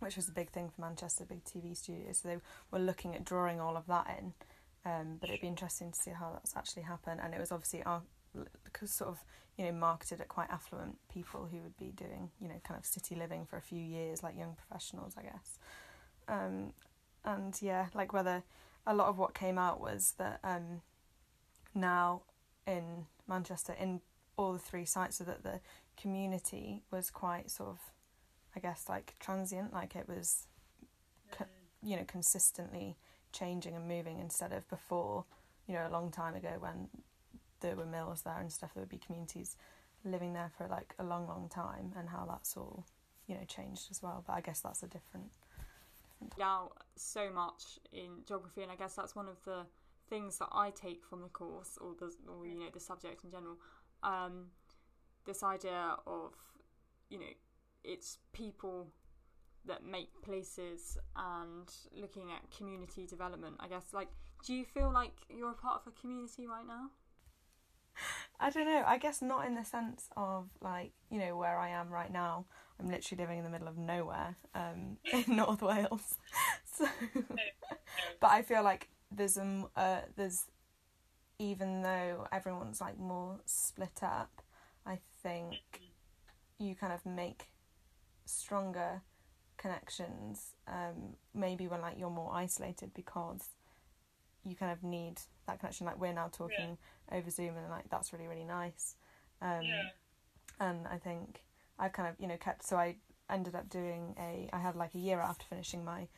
which 0.00 0.16
was 0.16 0.28
a 0.28 0.32
big 0.32 0.50
thing 0.50 0.70
for 0.74 0.80
Manchester, 0.80 1.24
big 1.24 1.44
TV 1.44 1.76
studios. 1.76 2.18
So 2.18 2.28
they 2.28 2.38
were 2.70 2.80
looking 2.80 3.14
at 3.14 3.24
drawing 3.24 3.60
all 3.60 3.76
of 3.76 3.86
that 3.86 4.18
in. 4.18 4.32
Um, 4.84 5.18
but 5.20 5.28
it'd 5.28 5.40
be 5.40 5.46
interesting 5.46 5.92
to 5.92 5.98
see 5.98 6.10
how 6.10 6.30
that's 6.32 6.56
actually 6.56 6.82
happened. 6.82 7.20
And 7.22 7.34
it 7.34 7.40
was 7.40 7.52
obviously 7.52 7.82
our, 7.84 8.02
sort 8.84 9.10
of 9.10 9.18
you 9.58 9.66
know 9.66 9.72
marketed 9.72 10.20
at 10.20 10.28
quite 10.28 10.48
affluent 10.50 10.96
people 11.12 11.46
who 11.50 11.58
would 11.58 11.76
be 11.76 11.92
doing 11.94 12.30
you 12.40 12.48
know 12.48 12.58
kind 12.64 12.78
of 12.78 12.86
city 12.86 13.14
living 13.14 13.46
for 13.46 13.56
a 13.56 13.60
few 13.60 13.80
years, 13.80 14.22
like 14.22 14.36
young 14.36 14.56
professionals, 14.56 15.14
I 15.18 15.22
guess. 15.22 15.58
Um, 16.28 16.72
and 17.24 17.56
yeah, 17.60 17.86
like 17.94 18.12
whether 18.12 18.42
a 18.86 18.94
lot 18.94 19.08
of 19.08 19.18
what 19.18 19.34
came 19.34 19.58
out 19.58 19.80
was 19.80 20.14
that 20.18 20.40
um, 20.42 20.80
now 21.74 22.22
in 22.66 23.06
Manchester, 23.28 23.74
in 23.78 24.00
all 24.36 24.52
the 24.52 24.58
three 24.58 24.84
sites, 24.84 25.18
so 25.18 25.24
that 25.24 25.42
the 25.42 25.60
community 26.00 26.82
was 26.90 27.10
quite 27.10 27.50
sort 27.50 27.70
of, 27.70 27.78
I 28.56 28.60
guess, 28.60 28.86
like 28.88 29.14
transient, 29.20 29.72
like 29.72 29.94
it 29.94 30.08
was, 30.08 30.46
co- 31.30 31.44
you 31.82 31.96
know, 31.96 32.04
consistently 32.06 32.96
changing 33.32 33.74
and 33.74 33.88
moving 33.88 34.18
instead 34.18 34.52
of 34.52 34.68
before, 34.68 35.24
you 35.66 35.74
know, 35.74 35.86
a 35.86 35.90
long 35.90 36.10
time 36.10 36.34
ago 36.34 36.56
when 36.58 36.88
there 37.60 37.76
were 37.76 37.86
mills 37.86 38.22
there 38.22 38.38
and 38.38 38.52
stuff, 38.52 38.74
there 38.74 38.82
would 38.82 38.88
be 38.88 38.98
communities 38.98 39.56
living 40.04 40.32
there 40.32 40.50
for 40.56 40.66
like 40.66 40.94
a 40.98 41.04
long, 41.04 41.26
long 41.28 41.48
time, 41.48 41.92
and 41.96 42.08
how 42.08 42.26
that's 42.28 42.56
all, 42.56 42.84
you 43.26 43.34
know, 43.34 43.44
changed 43.46 43.88
as 43.90 44.02
well. 44.02 44.24
But 44.26 44.34
I 44.34 44.40
guess 44.40 44.60
that's 44.60 44.82
a 44.82 44.88
different 44.88 45.30
Now, 46.38 46.70
so 46.96 47.30
much 47.30 47.78
in 47.92 48.22
geography, 48.26 48.62
and 48.62 48.72
I 48.72 48.76
guess 48.76 48.94
that's 48.94 49.14
one 49.14 49.28
of 49.28 49.42
the 49.44 49.66
things 50.08 50.38
that 50.38 50.48
I 50.52 50.70
take 50.70 51.04
from 51.04 51.22
the 51.22 51.28
course, 51.28 51.78
or 51.80 51.94
the, 51.98 52.12
or 52.28 52.46
you 52.46 52.58
know, 52.58 52.66
the 52.72 52.80
subject 52.80 53.24
in 53.24 53.30
general. 53.30 53.56
Um, 54.02 54.46
this 55.24 55.42
idea 55.42 55.96
of, 56.06 56.32
you 57.10 57.18
know, 57.18 57.32
it's 57.84 58.18
people 58.32 58.88
that 59.66 59.84
make 59.84 60.10
places 60.22 60.98
and 61.16 61.68
looking 61.94 62.30
at 62.32 62.56
community 62.56 63.06
development. 63.06 63.56
I 63.60 63.68
guess, 63.68 63.92
like, 63.92 64.08
do 64.44 64.54
you 64.54 64.64
feel 64.64 64.92
like 64.92 65.12
you're 65.28 65.50
a 65.50 65.54
part 65.54 65.82
of 65.82 65.92
a 65.92 66.00
community 66.00 66.46
right 66.46 66.66
now? 66.66 66.90
I 68.40 68.50
don't 68.50 68.66
know. 68.66 68.82
I 68.86 68.98
guess 68.98 69.22
not 69.22 69.46
in 69.46 69.54
the 69.54 69.64
sense 69.64 70.08
of 70.16 70.48
like 70.60 70.92
you 71.10 71.18
know 71.18 71.36
where 71.36 71.58
I 71.58 71.68
am 71.68 71.90
right 71.90 72.12
now. 72.12 72.46
I'm 72.80 72.88
literally 72.88 73.22
living 73.22 73.38
in 73.38 73.44
the 73.44 73.50
middle 73.50 73.68
of 73.68 73.78
nowhere 73.78 74.36
um, 74.54 74.96
in 75.12 75.36
North 75.36 75.62
Wales. 75.62 76.16
So, 76.74 76.86
but 78.18 78.30
I 78.30 78.40
feel 78.40 78.62
like 78.62 78.88
there's 79.14 79.36
um 79.36 79.68
uh, 79.76 80.00
there's 80.16 80.46
even 81.38 81.82
though 81.82 82.26
everyone's 82.32 82.80
like 82.80 82.98
more 82.98 83.40
split 83.44 84.02
up, 84.02 84.40
I 84.86 85.00
think 85.22 85.58
you 86.58 86.74
kind 86.74 86.94
of 86.94 87.04
make 87.04 87.48
stronger 88.24 89.02
connections. 89.62 90.54
Um, 90.66 91.14
maybe 91.34 91.68
when 91.68 91.80
like 91.80 91.98
you're 91.98 92.10
more 92.10 92.32
isolated 92.34 92.92
because 92.94 93.48
you 94.44 94.56
kind 94.56 94.72
of 94.72 94.82
need 94.82 95.20
that 95.46 95.60
connection. 95.60 95.86
Like 95.86 96.00
we're 96.00 96.12
now 96.12 96.28
talking 96.32 96.76
over 97.12 97.30
Zoom, 97.30 97.56
and 97.56 97.70
like 97.70 97.88
that's 97.90 98.12
really 98.12 98.26
really 98.26 98.44
nice. 98.44 98.96
Um, 99.40 99.62
Yeah. 99.62 99.82
And 100.60 100.86
I 100.86 100.98
think 100.98 101.42
I've 101.78 101.92
kind 101.92 102.08
of 102.08 102.16
you 102.18 102.26
know 102.28 102.36
kept. 102.36 102.66
So 102.66 102.76
I 102.76 102.96
ended 103.30 103.54
up 103.54 103.68
doing 103.70 104.14
a. 104.18 104.48
I 104.52 104.58
had 104.58 104.76
like 104.76 104.94
a 104.94 104.98
year 104.98 105.20
after 105.20 105.44
finishing 105.48 105.84
my 105.84 106.08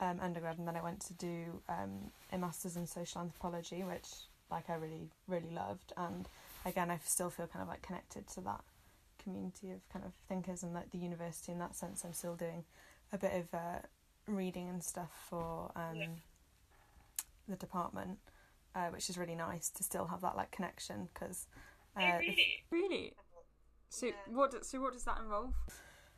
um, 0.00 0.18
undergrad, 0.20 0.58
and 0.58 0.66
then 0.66 0.76
I 0.76 0.82
went 0.82 1.00
to 1.02 1.14
do 1.14 1.62
um, 1.68 2.10
a 2.32 2.38
masters 2.38 2.76
in 2.76 2.86
social 2.86 3.20
anthropology, 3.20 3.82
which 3.84 4.08
like 4.50 4.70
I 4.70 4.74
really 4.74 5.10
really 5.26 5.50
loved. 5.50 5.92
And 5.96 6.28
again, 6.64 6.90
I 6.90 6.98
still 7.04 7.30
feel 7.30 7.46
kind 7.46 7.62
of 7.62 7.68
like 7.68 7.82
connected 7.82 8.26
to 8.28 8.40
that 8.42 8.62
community 9.28 9.70
of 9.70 9.86
kind 9.92 10.04
of 10.04 10.12
thinkers 10.28 10.62
and 10.62 10.72
like 10.72 10.90
the 10.90 10.98
university 10.98 11.52
in 11.52 11.58
that 11.58 11.76
sense. 11.76 12.04
I'm 12.04 12.12
still 12.12 12.34
doing 12.36 12.64
a 13.12 13.18
bit 13.18 13.32
of 13.34 13.54
uh, 13.54 13.78
reading 14.26 14.68
and 14.68 14.82
stuff 14.82 15.10
for 15.28 15.70
um, 15.76 15.96
Yeah. 15.96 16.06
the 17.48 17.56
department, 17.56 18.18
uh, 18.74 18.88
which 18.88 19.10
is 19.10 19.18
really 19.18 19.34
nice 19.34 19.68
to 19.70 19.82
still 19.82 20.06
have 20.06 20.20
that 20.22 20.36
like 20.36 20.50
connection 20.50 21.08
because. 21.12 21.46
Oh, 21.96 22.00
Uh, 22.00 22.18
really? 22.20 22.64
Really? 22.70 23.12
So 23.90 24.06
Yeah. 24.06 24.12
what? 24.28 24.64
So 24.64 24.80
what 24.80 24.92
does 24.92 25.04
that 25.04 25.18
involve? 25.18 25.54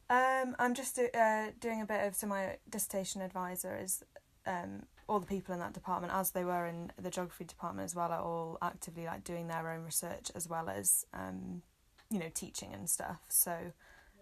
Um, 0.09 0.57
I'm 0.59 0.75
just 0.75 0.97
do, 0.97 1.09
uh, 1.15 1.53
doing 1.61 1.81
a 1.81 1.87
bit 1.87 2.05
of 2.07 2.17
so 2.17 2.27
my 2.27 2.59
dissertation 2.69 3.23
advisor 3.23 3.77
is 3.77 4.03
um, 4.45 4.87
all 5.09 5.21
the 5.21 5.27
people 5.27 5.55
in 5.55 5.61
that 5.61 5.73
department, 5.73 6.13
as 6.13 6.33
they 6.33 6.45
were 6.45 6.67
in 6.67 6.91
the 7.01 7.11
geography 7.11 7.45
department 7.45 7.85
as 7.85 7.95
well, 7.95 8.11
are 8.11 8.21
all 8.21 8.59
actively 8.61 9.05
like 9.07 9.23
doing 9.23 9.47
their 9.47 9.71
own 9.71 9.85
research 9.85 10.31
as 10.35 10.49
well 10.49 10.69
as 10.69 11.05
um, 11.15 11.63
you 12.11 12.19
know 12.19 12.31
teaching 12.35 12.73
and 12.73 12.89
stuff. 12.89 13.21
So 13.29 13.53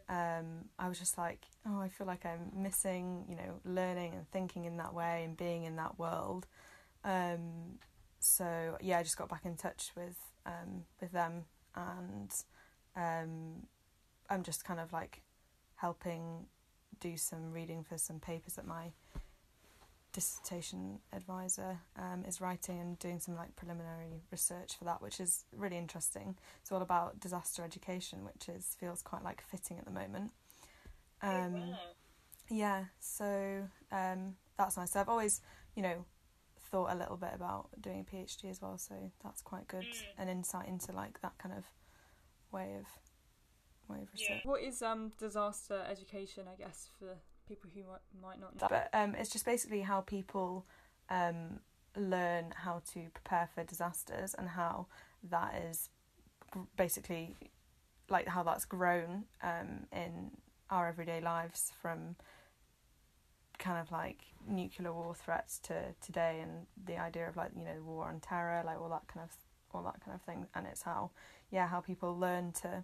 um, 0.09 0.67
I 0.79 0.89
was 0.89 0.99
just 0.99 1.19
like, 1.19 1.47
oh, 1.67 1.81
I 1.81 1.89
feel 1.89 2.07
like 2.07 2.25
I'm 2.25 2.51
missing 2.55 3.25
you 3.29 3.37
know 3.37 3.61
learning 3.65 4.15
and 4.15 4.31
thinking 4.31 4.65
in 4.65 4.77
that 4.79 4.95
way 4.95 5.25
and 5.25 5.37
being 5.37 5.65
in 5.65 5.77
that 5.77 5.99
world. 5.99 6.47
Um, 7.05 7.79
so 8.21 8.77
yeah, 8.81 8.99
I 8.99 9.03
just 9.03 9.17
got 9.17 9.29
back 9.29 9.45
in 9.45 9.57
touch 9.57 9.91
with 9.97 10.19
um, 10.47 10.85
with 11.01 11.13
them 11.13 11.45
and 11.75 12.33
um, 12.97 13.67
I'm 14.29 14.43
just 14.43 14.65
kind 14.65 14.81
of 14.81 14.93
like 14.93 15.23
helping 15.77 16.47
do 17.01 17.17
some 17.17 17.53
reading 17.53 17.85
for 17.85 17.97
some 17.97 18.19
papers 18.19 18.55
that 18.55 18.67
my 18.67 18.91
dissertation 20.13 20.99
advisor 21.13 21.79
um, 21.97 22.25
is 22.27 22.41
writing 22.41 22.81
and 22.81 22.99
doing 22.99 23.21
some 23.21 23.37
like 23.37 23.55
preliminary 23.57 24.23
research 24.31 24.77
for 24.77 24.85
that, 24.85 25.03
which 25.03 25.21
is 25.21 25.45
really 25.55 25.77
interesting. 25.77 26.37
It's 26.61 26.73
all 26.73 26.83
about 26.83 27.21
disaster 27.21 27.63
education, 27.63 28.25
which 28.25 28.49
is 28.49 28.77
feels 28.81 29.03
quite 29.03 29.23
like 29.23 29.43
fitting 29.43 29.79
at 29.79 29.85
the 29.85 29.91
moment. 29.91 30.33
Oh, 31.23 31.29
Um, 31.29 31.53
wow. 31.55 31.79
yeah, 32.49 32.85
so 33.01 33.69
um, 33.93 34.37
that's 34.57 34.77
nice. 34.77 34.93
So 34.93 35.01
I've 35.01 35.09
always, 35.09 35.41
you 35.75 35.83
know, 35.83 36.05
thought 36.71 36.93
a 36.93 36.97
little 36.97 37.17
bit 37.17 37.31
about 37.35 37.69
doing 37.81 38.01
a 38.01 38.15
PhD 38.17 38.51
as 38.51 38.61
well. 38.63 38.79
So 38.79 38.95
that's 39.23 39.43
quite 39.43 39.69
good, 39.69 39.85
Mm. 39.85 40.05
an 40.19 40.29
insight 40.29 40.69
into 40.69 40.93
like 40.93 41.21
that 41.21 41.37
kind 41.39 41.55
of 41.57 41.65
way 42.51 42.75
of 42.79 42.87
way 43.89 44.03
of 44.03 44.09
Yeah. 44.15 44.35
research. 44.35 44.45
What 44.45 44.63
is 44.63 44.83
um 44.83 45.11
disaster 45.19 45.85
education? 45.89 46.47
I 46.49 46.57
guess 46.57 46.89
for 46.99 47.17
people 47.49 47.71
who 47.75 47.81
might, 47.81 48.23
might 48.23 48.41
not 48.41 48.61
know. 48.61 48.67
But 48.69 48.91
um, 48.93 49.15
it's 49.15 49.31
just 49.31 49.45
basically 49.45 49.81
how 49.81 50.03
people 50.03 50.67
um, 51.09 51.61
learn 51.97 52.53
how 52.55 52.83
to 52.93 53.09
prepare 53.15 53.49
for 53.55 53.65
disasters 53.65 54.35
and 54.35 54.49
how 54.49 54.87
that 55.31 55.55
is 55.71 55.91
basically 56.77 57.35
like 58.09 58.27
how 58.27 58.43
that's 58.43 58.65
grown 58.65 59.25
um, 59.43 59.87
in 59.93 60.31
our 60.71 60.89
everyday 60.89 61.21
lives 61.21 61.73
from 61.81 62.17
kind 63.59 63.79
of 63.79 63.91
like 63.91 64.21
nuclear 64.47 64.93
war 64.93 65.15
threats 65.15 65.59
to 65.59 65.75
today 66.01 66.39
and 66.41 66.67
the 66.87 66.97
idea 66.97 67.29
of 67.29 67.37
like 67.37 67.51
you 67.57 67.65
know 67.65 67.83
war 67.85 68.07
on 68.07 68.21
terror 68.21 68.63
like 68.65 68.81
all 68.81 68.89
that 68.89 69.07
kind 69.13 69.29
of 69.29 69.37
all 69.75 69.83
that 69.83 70.03
kind 70.03 70.15
of 70.15 70.23
thing 70.23 70.47
and 70.55 70.67
it's 70.67 70.83
how 70.83 71.11
yeah 71.51 71.67
how 71.67 71.81
people 71.81 72.17
learn 72.17 72.53
to 72.53 72.83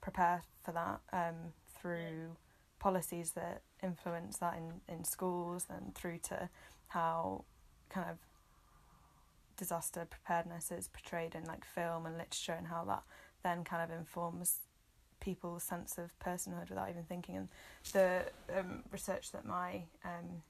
prepare 0.00 0.42
for 0.62 0.72
that 0.72 1.00
um, 1.12 1.52
through 1.80 2.36
policies 2.80 3.32
that 3.32 3.62
influence 3.82 4.38
that 4.38 4.56
in, 4.56 4.80
in 4.92 5.04
schools 5.04 5.66
and 5.70 5.94
through 5.94 6.18
to 6.18 6.48
how 6.88 7.44
kind 7.88 8.10
of 8.10 8.18
disaster 9.56 10.06
preparedness 10.10 10.72
is 10.72 10.88
portrayed 10.88 11.34
in 11.34 11.44
like 11.44 11.64
film 11.64 12.06
and 12.06 12.16
literature 12.16 12.54
and 12.56 12.66
how 12.66 12.82
that 12.84 13.02
then 13.44 13.62
kind 13.62 13.82
of 13.82 13.96
informs 13.96 14.60
people's 15.20 15.62
sense 15.62 15.98
of 15.98 16.18
personhood 16.18 16.68
without 16.70 16.88
even 16.88 17.04
thinking 17.04 17.36
and 17.36 17.48
the 17.92 18.22
um, 18.58 18.82
research 18.90 19.30
that 19.32 19.44
my 19.44 19.82
um, 20.04 20.42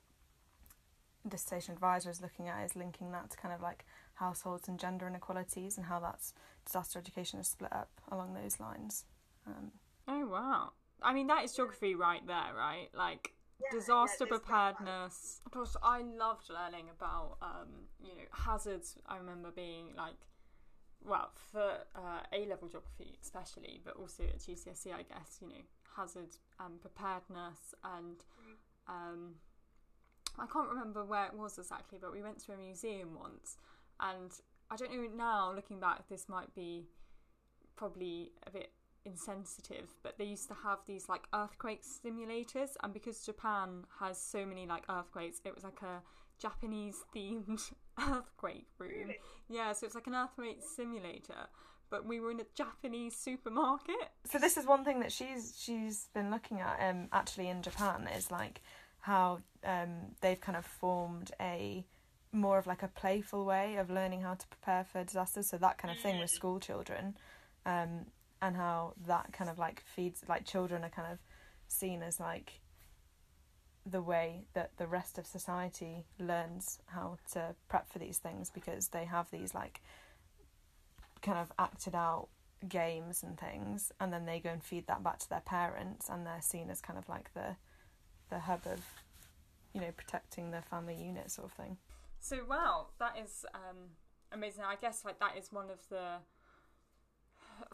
dissertation 1.28 1.74
advisor 1.74 2.08
is 2.08 2.22
looking 2.22 2.48
at 2.48 2.64
is 2.64 2.76
linking 2.76 3.10
that 3.10 3.28
to 3.30 3.36
kind 3.36 3.52
of 3.52 3.60
like 3.60 3.84
households 4.14 4.68
and 4.68 4.78
gender 4.78 5.08
inequalities 5.08 5.76
and 5.76 5.86
how 5.86 5.98
that's 5.98 6.32
disaster 6.64 6.98
education 6.98 7.40
is 7.40 7.48
split 7.48 7.72
up 7.72 7.90
along 8.10 8.34
those 8.34 8.60
lines 8.60 9.04
um, 9.46 9.72
Oh 10.12 10.26
wow! 10.26 10.72
I 11.02 11.14
mean, 11.14 11.26
that 11.28 11.44
is 11.44 11.54
geography 11.54 11.94
right 11.94 12.26
there, 12.26 12.54
right? 12.56 12.88
Like 12.94 13.32
Yeah, 13.60 13.78
disaster 13.78 14.26
yeah, 14.30 14.38
preparedness. 14.38 15.40
Of 15.46 15.52
course, 15.52 15.76
I 15.82 16.02
loved 16.02 16.50
learning 16.50 16.86
about 16.90 17.38
um, 17.42 17.88
you 18.02 18.14
know 18.14 18.24
hazards. 18.32 18.96
I 19.06 19.16
remember 19.16 19.50
being 19.50 19.94
like, 19.96 20.16
well, 21.04 21.30
for 21.52 21.78
uh, 21.96 22.20
A 22.32 22.46
level 22.46 22.68
geography 22.68 23.18
especially, 23.22 23.80
but 23.84 23.96
also 23.96 24.24
at 24.24 24.38
GCSE, 24.38 24.92
I 24.92 25.02
guess 25.02 25.38
you 25.40 25.48
know 25.48 25.62
hazards 25.96 26.38
um, 26.58 26.78
preparedness 26.80 27.74
and 27.82 28.16
um, 28.88 29.34
I 30.38 30.46
can't 30.46 30.68
remember 30.68 31.04
where 31.04 31.26
it 31.26 31.34
was 31.34 31.58
exactly, 31.58 31.98
but 32.00 32.12
we 32.12 32.22
went 32.22 32.38
to 32.46 32.52
a 32.52 32.56
museum 32.56 33.16
once, 33.18 33.58
and 34.00 34.30
I 34.70 34.76
don't 34.76 34.92
know 34.92 35.08
now 35.16 35.52
looking 35.54 35.80
back, 35.80 36.08
this 36.08 36.28
might 36.28 36.54
be 36.54 36.86
probably 37.76 38.32
a 38.46 38.50
bit 38.50 38.72
insensitive, 39.04 39.88
but 40.02 40.18
they 40.18 40.24
used 40.24 40.48
to 40.48 40.54
have 40.62 40.78
these 40.86 41.08
like 41.08 41.22
earthquake 41.34 41.82
simulators, 41.82 42.70
and 42.82 42.92
because 42.92 43.24
Japan 43.24 43.84
has 44.00 44.20
so 44.20 44.44
many 44.46 44.66
like 44.66 44.84
earthquakes, 44.88 45.40
it 45.44 45.54
was 45.54 45.64
like 45.64 45.80
a 45.82 46.02
Japanese 46.40 46.96
themed 47.14 47.60
earthquake 48.10 48.66
room. 48.78 49.12
Yeah, 49.48 49.72
so 49.72 49.86
it's 49.86 49.94
like 49.94 50.06
an 50.06 50.14
earthquake 50.14 50.60
simulator, 50.76 51.48
but 51.90 52.06
we 52.06 52.20
were 52.20 52.30
in 52.30 52.40
a 52.40 52.46
Japanese 52.54 53.16
supermarket. 53.16 54.10
so 54.24 54.38
this 54.38 54.56
is 54.56 54.66
one 54.66 54.84
thing 54.84 55.00
that 55.00 55.12
she's 55.12 55.54
she's 55.58 56.08
been 56.14 56.30
looking 56.30 56.60
at 56.60 56.78
um 56.80 57.08
actually 57.12 57.48
in 57.48 57.62
Japan 57.62 58.08
is 58.16 58.30
like 58.30 58.60
how 59.00 59.40
um 59.64 60.14
they've 60.20 60.40
kind 60.40 60.56
of 60.56 60.64
formed 60.64 61.30
a 61.40 61.84
more 62.32 62.58
of 62.58 62.66
like 62.66 62.82
a 62.82 62.88
playful 62.88 63.44
way 63.44 63.76
of 63.76 63.90
learning 63.90 64.20
how 64.20 64.34
to 64.34 64.46
prepare 64.46 64.84
for 64.84 65.02
disasters 65.02 65.48
so 65.48 65.56
that 65.56 65.78
kind 65.78 65.92
of 65.92 66.00
thing 66.00 66.20
with 66.20 66.30
school 66.30 66.60
children 66.60 67.16
um 67.66 68.06
and 68.42 68.56
how 68.56 68.94
that 69.06 69.32
kind 69.32 69.50
of 69.50 69.58
like 69.58 69.82
feeds 69.94 70.22
like 70.28 70.44
children 70.44 70.84
are 70.84 70.90
kind 70.90 71.12
of 71.12 71.18
seen 71.68 72.02
as 72.02 72.18
like 72.18 72.60
the 73.86 74.02
way 74.02 74.44
that 74.54 74.70
the 74.76 74.86
rest 74.86 75.18
of 75.18 75.26
society 75.26 76.04
learns 76.18 76.78
how 76.86 77.18
to 77.32 77.54
prep 77.68 77.90
for 77.90 77.98
these 77.98 78.18
things 78.18 78.50
because 78.50 78.88
they 78.88 79.04
have 79.04 79.30
these 79.30 79.54
like 79.54 79.80
kind 81.22 81.38
of 81.38 81.52
acted 81.58 81.94
out 81.94 82.28
games 82.68 83.22
and 83.22 83.38
things 83.38 83.90
and 84.00 84.12
then 84.12 84.26
they 84.26 84.38
go 84.38 84.50
and 84.50 84.62
feed 84.62 84.86
that 84.86 85.02
back 85.02 85.18
to 85.18 85.28
their 85.30 85.40
parents 85.40 86.08
and 86.10 86.26
they're 86.26 86.42
seen 86.42 86.68
as 86.70 86.80
kind 86.80 86.98
of 86.98 87.08
like 87.08 87.32
the 87.34 87.56
the 88.28 88.38
hub 88.38 88.60
of 88.66 88.80
you 89.72 89.80
know 89.80 89.90
protecting 89.96 90.50
the 90.50 90.60
family 90.62 90.94
unit 90.94 91.30
sort 91.30 91.46
of 91.46 91.52
thing 91.52 91.76
So 92.20 92.44
wow, 92.48 92.88
that 92.98 93.16
is 93.20 93.46
um, 93.54 93.96
amazing. 94.30 94.64
I 94.64 94.76
guess 94.76 95.04
like 95.04 95.18
that 95.20 95.36
is 95.38 95.50
one 95.50 95.70
of 95.70 95.78
the 95.88 96.18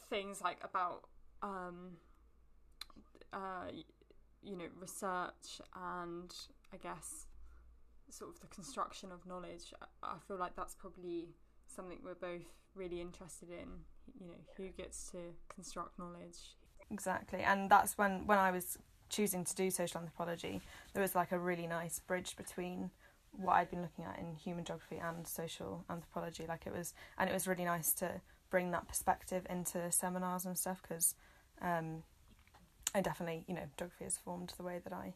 things 0.08 0.40
like 0.42 0.58
about 0.62 1.02
um, 1.42 1.92
uh, 3.32 3.68
you 4.42 4.56
know 4.56 4.66
research 4.80 5.60
and 5.74 6.32
I 6.72 6.76
guess 6.76 7.26
sort 8.10 8.30
of 8.30 8.40
the 8.40 8.46
construction 8.48 9.10
of 9.12 9.26
knowledge. 9.26 9.72
I- 10.02 10.16
feel 10.26 10.36
like 10.38 10.54
that's 10.56 10.74
probably 10.74 11.34
something 11.66 11.98
we're 12.04 12.14
both 12.14 12.46
really 12.74 13.00
interested 13.00 13.50
in. 13.50 13.68
You 14.20 14.28
know, 14.28 14.40
who 14.56 14.68
gets 14.68 15.10
to 15.10 15.18
construct 15.48 15.98
knowledge? 15.98 16.54
exactly 16.88 17.40
and 17.40 17.68
that's 17.68 17.98
when 17.98 18.24
when 18.28 18.38
i 18.38 18.48
was 18.52 18.78
choosing 19.08 19.42
to 19.44 19.56
do 19.56 19.70
social 19.72 20.00
anthropology 20.00 20.60
there 20.94 21.02
was 21.02 21.16
like 21.16 21.32
a 21.32 21.38
really 21.38 21.66
nice 21.66 21.98
bridge 21.98 22.36
between 22.36 22.92
what 23.32 23.54
i'd 23.54 23.68
been 23.70 23.82
looking 23.82 24.04
at 24.04 24.16
in 24.20 24.36
human 24.36 24.64
geography 24.64 24.98
and 24.98 25.26
social 25.26 25.84
anthropology 25.90 26.44
like 26.48 26.64
it 26.64 26.72
was 26.72 26.94
and 27.18 27.28
it 27.28 27.32
was 27.32 27.48
really 27.48 27.64
nice 27.64 27.92
to 27.92 28.20
bring 28.50 28.70
that 28.70 28.88
perspective 28.88 29.46
into 29.50 29.90
seminars 29.90 30.44
and 30.44 30.56
stuff 30.56 30.80
because 30.82 31.14
um 31.60 32.02
i 32.94 33.00
definitely 33.00 33.44
you 33.48 33.54
know 33.54 33.64
geography 33.76 34.04
has 34.04 34.16
formed 34.16 34.52
the 34.56 34.62
way 34.62 34.80
that 34.82 34.92
i 34.92 35.14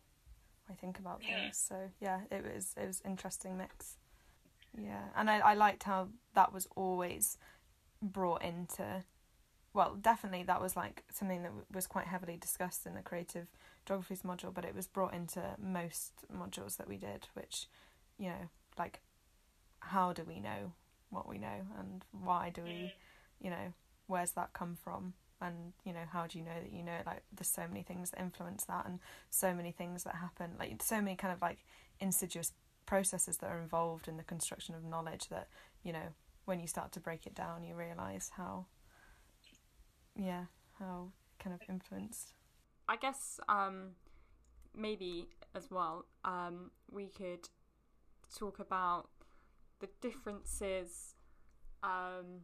i 0.71 0.75
think 0.75 0.99
about 0.99 1.21
Yeah. 1.29 1.41
things. 1.43 1.57
So 1.69 1.77
yeah 2.01 2.21
it 2.31 2.45
was 2.45 2.75
it 2.77 2.87
was 2.87 3.03
interesting 3.05 3.57
mix. 3.57 3.97
Yeah 4.77 5.03
and 5.17 5.31
i, 5.31 5.39
I 5.39 5.55
liked 5.55 5.85
how 5.85 6.09
that 6.35 6.53
was 6.53 6.67
always 6.77 7.37
brought 8.03 8.43
into 8.43 9.05
well, 9.73 9.95
definitely 10.01 10.43
that 10.45 10.61
was 10.61 10.75
like 10.77 11.05
something 11.13 11.43
that 11.43 11.49
w- 11.51 11.65
was 11.73 11.87
quite 11.87 12.07
heavily 12.09 12.37
discussed 12.37 12.87
in 12.87 12.95
the 12.95 13.03
creative 13.03 13.47
geographies 13.87 14.23
module, 14.23 14.53
but 14.53 14.65
it 14.65 14.75
was 14.75 14.89
brought 14.89 15.15
into 15.15 15.41
most 15.63 16.13
modules 16.37 16.77
that 16.79 16.89
we 16.89 16.97
did, 16.97 17.29
which, 17.35 17.69
you 18.19 18.31
know, 18.31 18.49
like, 18.77 19.01
how 19.79 20.13
do 20.13 20.25
we 20.25 20.41
know 20.41 20.73
what 21.11 21.29
we 21.29 21.39
know 21.39 21.67
and 21.79 22.05
why 22.11 22.51
do 22.51 22.63
we, 22.65 22.93
you 23.41 23.51
know, 23.51 23.73
where's 24.07 24.33
that 24.33 24.53
come 24.53 24.77
from? 24.77 25.15
And, 25.41 25.73
you 25.85 25.93
know, 25.93 26.05
how 26.13 26.27
do 26.27 26.39
you 26.39 26.45
know 26.45 26.61
that 26.63 26.73
you 26.73 26.83
know? 26.83 26.99
Like, 27.07 27.23
there's 27.33 27.49
so 27.49 27.67
many 27.67 27.83
things 27.83 28.11
that 28.11 28.21
influence 28.21 28.65
that 28.65 28.87
and 28.87 28.99
so 29.31 29.55
many 29.55 29.73
things 29.73 30.05
that 30.05 30.17
happen, 30.17 30.51
like, 30.59 30.83
so 30.83 31.01
many 31.01 31.17
kind 31.17 31.33
of 31.33 31.41
like 31.41 31.65
insidious 31.99 32.53
processes 32.85 33.39
that 33.39 33.51
are 33.51 33.61
involved 33.61 34.09
in 34.09 34.17
the 34.17 34.23
construction 34.23 34.75
of 34.75 34.85
knowledge 34.85 35.29
that, 35.29 35.49
you 35.83 35.93
know, 35.93 36.15
when 36.45 36.61
you 36.61 36.67
start 36.67 36.93
to 36.93 37.01
break 37.01 37.27
it 37.27 37.35
down, 37.35 37.63
you 37.63 37.75
realise 37.75 38.31
how 38.37 38.67
yeah, 40.17 40.45
how 40.79 41.09
kind 41.39 41.55
of 41.55 41.61
influenced. 41.69 42.35
I 42.89 42.97
guess 42.97 43.39
um, 43.49 43.91
maybe 44.77 45.29
as 45.55 45.71
well 45.71 46.07
um, 46.25 46.71
we 46.91 47.07
could 47.07 47.49
talk 48.37 48.59
about 48.59 49.09
the 49.81 49.89
differences 50.01 51.15
um, 51.83 52.43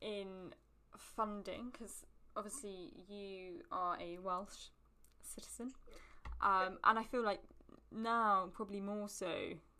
in 0.00 0.52
funding 0.96 1.70
because 1.72 2.04
obviously 2.36 2.92
you 3.08 3.62
are 3.70 3.96
a 4.00 4.18
Welsh 4.18 4.70
citizen. 5.22 5.72
Um, 6.40 6.78
and 6.84 6.98
I 6.98 7.04
feel 7.04 7.22
like 7.22 7.40
now 7.92 8.48
probably 8.52 8.80
more 8.80 9.08
so 9.08 9.32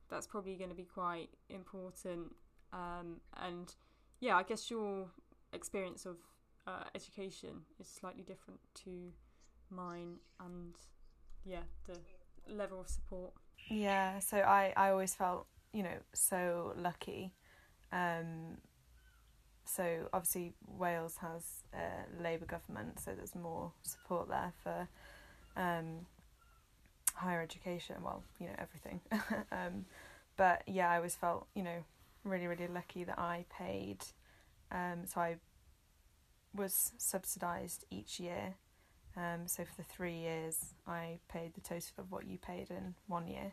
that's 0.08 0.26
probably 0.26 0.54
going 0.54 0.70
to 0.70 0.76
be 0.76 0.84
quite 0.84 1.30
important. 1.48 2.34
Um, 2.72 3.20
and 3.42 3.72
yeah 4.20 4.36
I 4.36 4.42
guess 4.42 4.70
your 4.70 5.08
experience 5.52 6.06
of 6.06 6.16
uh, 6.66 6.84
education 6.94 7.62
is 7.78 7.86
slightly 7.86 8.22
different 8.22 8.60
to 8.84 9.12
mine 9.70 10.16
and 10.40 10.74
yeah 11.44 11.62
the 11.86 11.98
level 12.48 12.80
of 12.80 12.88
support. 12.88 13.32
Yeah, 13.68 14.18
so 14.18 14.38
I, 14.38 14.72
I 14.76 14.90
always 14.90 15.14
felt, 15.14 15.46
you 15.72 15.82
know, 15.82 15.96
so 16.12 16.74
lucky. 16.76 17.32
Um, 17.92 18.58
so 19.64 20.08
obviously 20.12 20.52
Wales 20.66 21.16
has 21.18 21.62
a 21.72 22.22
Labour 22.22 22.46
government, 22.46 23.00
so 23.00 23.12
there's 23.16 23.34
more 23.34 23.72
support 23.82 24.28
there 24.28 24.52
for 24.62 24.88
um, 25.56 26.06
higher 27.14 27.40
education. 27.42 27.96
Well, 28.02 28.22
you 28.40 28.46
know 28.48 28.54
everything. 28.58 29.00
um, 29.52 29.86
but 30.36 30.62
yeah, 30.66 30.90
I 30.90 30.96
always 30.96 31.14
felt, 31.14 31.46
you 31.54 31.62
know, 31.62 31.84
really 32.24 32.46
really 32.46 32.68
lucky 32.68 33.04
that 33.04 33.18
I 33.18 33.44
paid. 33.50 33.98
Um, 34.72 35.06
so 35.06 35.20
I 35.20 35.36
was 36.54 36.92
subsidised 36.98 37.84
each 37.90 38.18
year 38.20 38.54
Um, 39.16 39.46
so 39.46 39.64
for 39.64 39.76
the 39.76 39.84
three 39.84 40.16
years, 40.18 40.74
I 40.86 41.18
paid 41.28 41.54
the 41.54 41.60
total 41.60 41.90
of 41.98 42.10
what 42.10 42.26
you 42.26 42.38
paid 42.38 42.70
in 42.70 42.94
one 43.06 43.28
year, 43.28 43.52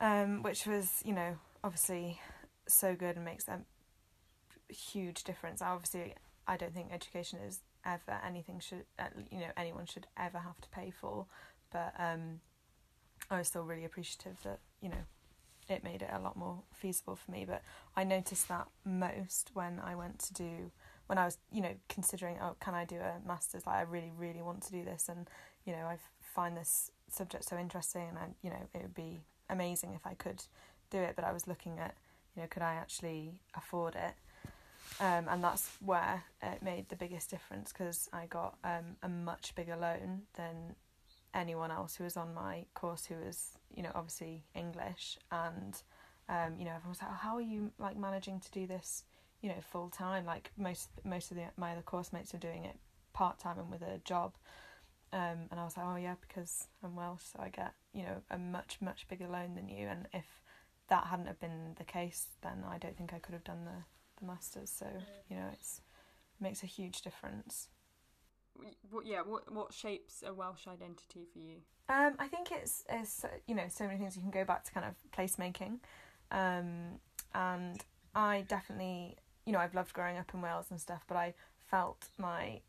um, 0.00 0.42
which 0.42 0.66
was, 0.66 1.02
you 1.04 1.12
know, 1.12 1.36
obviously 1.62 2.20
so 2.66 2.94
good 2.96 3.16
and 3.16 3.24
makes 3.24 3.46
a 3.48 3.60
huge 4.68 5.24
difference. 5.24 5.62
Obviously, 5.62 6.14
I 6.46 6.56
don't 6.56 6.74
think 6.74 6.92
education 6.92 7.38
is 7.46 7.60
ever 7.84 8.18
anything 8.26 8.60
should 8.60 8.84
you 9.30 9.40
know 9.40 9.50
anyone 9.56 9.84
should 9.86 10.06
ever 10.16 10.38
have 10.38 10.60
to 10.60 10.68
pay 10.70 10.90
for, 10.90 11.26
but 11.72 11.92
um, 11.98 12.40
I 13.30 13.38
was 13.38 13.48
still 13.48 13.64
really 13.64 13.84
appreciative 13.84 14.36
that 14.44 14.60
you 14.80 14.88
know 14.88 15.04
it 15.68 15.82
made 15.82 16.02
it 16.02 16.10
a 16.12 16.20
lot 16.20 16.36
more 16.36 16.62
feasible 16.72 17.16
for 17.16 17.30
me. 17.30 17.44
But 17.46 17.62
I 17.96 18.04
noticed 18.04 18.48
that 18.48 18.68
most 18.84 19.50
when 19.54 19.80
I 19.82 19.94
went 19.94 20.18
to 20.20 20.34
do 20.34 20.70
when 21.06 21.18
I 21.18 21.24
was, 21.26 21.38
you 21.52 21.60
know, 21.60 21.74
considering, 21.88 22.38
oh, 22.40 22.56
can 22.60 22.74
I 22.74 22.84
do 22.84 22.96
a 22.96 23.26
master's? 23.26 23.66
Like, 23.66 23.76
I 23.76 23.82
really, 23.82 24.12
really 24.16 24.42
want 24.42 24.62
to 24.62 24.72
do 24.72 24.84
this, 24.84 25.08
and 25.08 25.28
you 25.64 25.72
know, 25.72 25.84
I 25.86 25.98
find 26.20 26.56
this 26.56 26.90
subject 27.10 27.44
so 27.44 27.58
interesting, 27.58 28.08
and 28.08 28.18
I, 28.18 28.26
you 28.42 28.50
know, 28.50 28.68
it 28.74 28.82
would 28.82 28.94
be 28.94 29.20
amazing 29.50 29.92
if 29.94 30.06
I 30.06 30.14
could 30.14 30.44
do 30.90 30.98
it. 30.98 31.14
But 31.16 31.24
I 31.24 31.32
was 31.32 31.46
looking 31.46 31.78
at, 31.78 31.94
you 32.34 32.42
know, 32.42 32.48
could 32.48 32.62
I 32.62 32.74
actually 32.74 33.40
afford 33.54 33.94
it? 33.94 34.14
Um, 35.00 35.26
and 35.28 35.42
that's 35.42 35.68
where 35.84 36.22
it 36.42 36.62
made 36.62 36.88
the 36.88 36.96
biggest 36.96 37.30
difference 37.30 37.72
because 37.72 38.08
I 38.12 38.26
got 38.26 38.56
um, 38.62 38.96
a 39.02 39.08
much 39.08 39.54
bigger 39.54 39.76
loan 39.76 40.22
than 40.34 40.76
anyone 41.34 41.70
else 41.70 41.96
who 41.96 42.04
was 42.04 42.16
on 42.16 42.32
my 42.32 42.64
course 42.74 43.06
who 43.06 43.16
was, 43.16 43.58
you 43.74 43.82
know, 43.82 43.90
obviously 43.94 44.44
English, 44.54 45.18
and 45.32 45.82
um, 46.28 46.54
you 46.58 46.64
know, 46.64 46.70
everyone 46.70 46.90
was 46.90 47.02
like, 47.02 47.10
oh, 47.10 47.18
"How 47.20 47.34
are 47.36 47.42
you 47.42 47.72
like 47.78 47.96
managing 47.96 48.40
to 48.40 48.50
do 48.50 48.66
this?" 48.66 49.04
you 49.44 49.50
know 49.50 49.60
full 49.60 49.90
time? 49.90 50.24
Like 50.24 50.50
most 50.56 50.88
most 51.04 51.30
of 51.30 51.36
the 51.36 51.44
my 51.58 51.72
other 51.72 51.82
course 51.82 52.14
mates 52.14 52.32
are 52.32 52.38
doing 52.38 52.64
it 52.64 52.76
part 53.12 53.38
time 53.38 53.58
and 53.58 53.70
with 53.70 53.82
a 53.82 54.00
job. 54.04 54.32
Um, 55.12 55.46
and 55.50 55.60
I 55.60 55.64
was 55.64 55.76
like 55.76 55.86
oh 55.86 55.96
yeah 55.96 56.14
because 56.26 56.66
I'm 56.82 56.96
Welsh 56.96 57.22
so 57.32 57.40
I 57.40 57.50
get 57.50 57.74
you 57.92 58.02
know 58.02 58.22
a 58.30 58.38
much 58.38 58.78
much 58.80 59.06
bigger 59.06 59.28
loan 59.28 59.54
than 59.54 59.68
you. 59.68 59.86
And 59.86 60.08
if 60.14 60.24
that 60.88 61.08
hadn't 61.08 61.26
have 61.26 61.38
been 61.38 61.74
the 61.76 61.84
case 61.84 62.28
then 62.42 62.64
I 62.66 62.78
don't 62.78 62.96
think 62.96 63.12
I 63.12 63.18
could 63.18 63.34
have 63.34 63.44
done 63.44 63.66
the 63.66 63.84
the 64.24 64.32
masters 64.32 64.70
so 64.70 64.86
you 65.28 65.36
know 65.36 65.48
it's 65.52 65.80
it 66.38 66.42
makes 66.42 66.62
a 66.62 66.66
huge 66.66 67.02
difference. 67.02 67.68
What 68.90 69.06
yeah 69.06 69.20
what 69.20 69.52
what 69.52 69.72
shapes 69.72 70.22
a 70.26 70.32
Welsh 70.32 70.66
identity 70.66 71.26
for 71.32 71.38
you? 71.38 71.56
Um 71.88 72.14
I 72.18 72.28
think 72.28 72.50
it's 72.50 72.84
it's 72.88 73.24
you 73.46 73.54
know 73.54 73.66
so 73.68 73.86
many 73.86 73.98
things. 73.98 74.16
You 74.16 74.22
can 74.22 74.30
go 74.30 74.44
back 74.44 74.64
to 74.64 74.72
kind 74.72 74.86
of 74.86 74.94
placemaking 75.16 75.78
um 76.30 77.00
and 77.34 77.82
I 78.14 78.44
definitely 78.48 79.16
you 79.46 79.52
know, 79.52 79.58
I've 79.58 79.74
loved 79.74 79.92
growing 79.92 80.16
up 80.16 80.32
in 80.32 80.40
Wales 80.40 80.66
and 80.70 80.80
stuff, 80.80 81.04
but 81.06 81.16
I 81.16 81.34
felt 81.70 82.08
my 82.16 82.60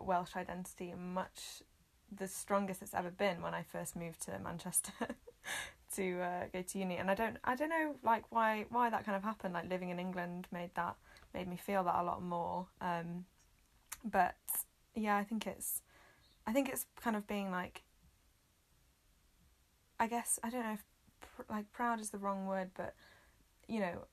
Welsh 0.00 0.36
identity 0.36 0.94
much 0.96 1.62
the 2.16 2.28
strongest 2.28 2.82
it's 2.82 2.94
ever 2.94 3.10
been 3.10 3.42
when 3.42 3.54
I 3.54 3.62
first 3.62 3.96
moved 3.96 4.22
to 4.22 4.38
Manchester 4.38 4.92
to 5.96 6.20
uh, 6.20 6.44
go 6.52 6.62
to 6.62 6.78
uni. 6.78 6.96
And 6.96 7.10
I 7.10 7.14
don't, 7.14 7.36
I 7.44 7.54
don't 7.54 7.68
know, 7.68 7.94
like 8.02 8.24
why, 8.30 8.66
why 8.70 8.90
that 8.90 9.04
kind 9.04 9.16
of 9.16 9.22
happened. 9.22 9.54
Like 9.54 9.68
living 9.68 9.90
in 9.90 9.98
England 9.98 10.46
made 10.52 10.70
that, 10.74 10.96
made 11.32 11.48
me 11.48 11.56
feel 11.56 11.84
that 11.84 11.96
a 11.96 12.02
lot 12.02 12.22
more. 12.22 12.66
Um, 12.80 13.24
but 14.04 14.36
yeah, 14.94 15.16
I 15.16 15.24
think 15.24 15.46
it's, 15.46 15.82
I 16.46 16.52
think 16.52 16.68
it's 16.68 16.86
kind 17.00 17.16
of 17.16 17.26
being 17.26 17.50
like, 17.50 17.82
I 19.98 20.06
guess 20.06 20.38
I 20.42 20.50
don't 20.50 20.64
know 20.64 20.72
if 20.72 20.84
pr- 21.20 21.52
like 21.52 21.70
proud 21.72 22.00
is 22.00 22.10
the 22.10 22.18
wrong 22.18 22.46
word, 22.46 22.70
but 22.74 22.94
you 23.68 23.80
know, 23.80 24.04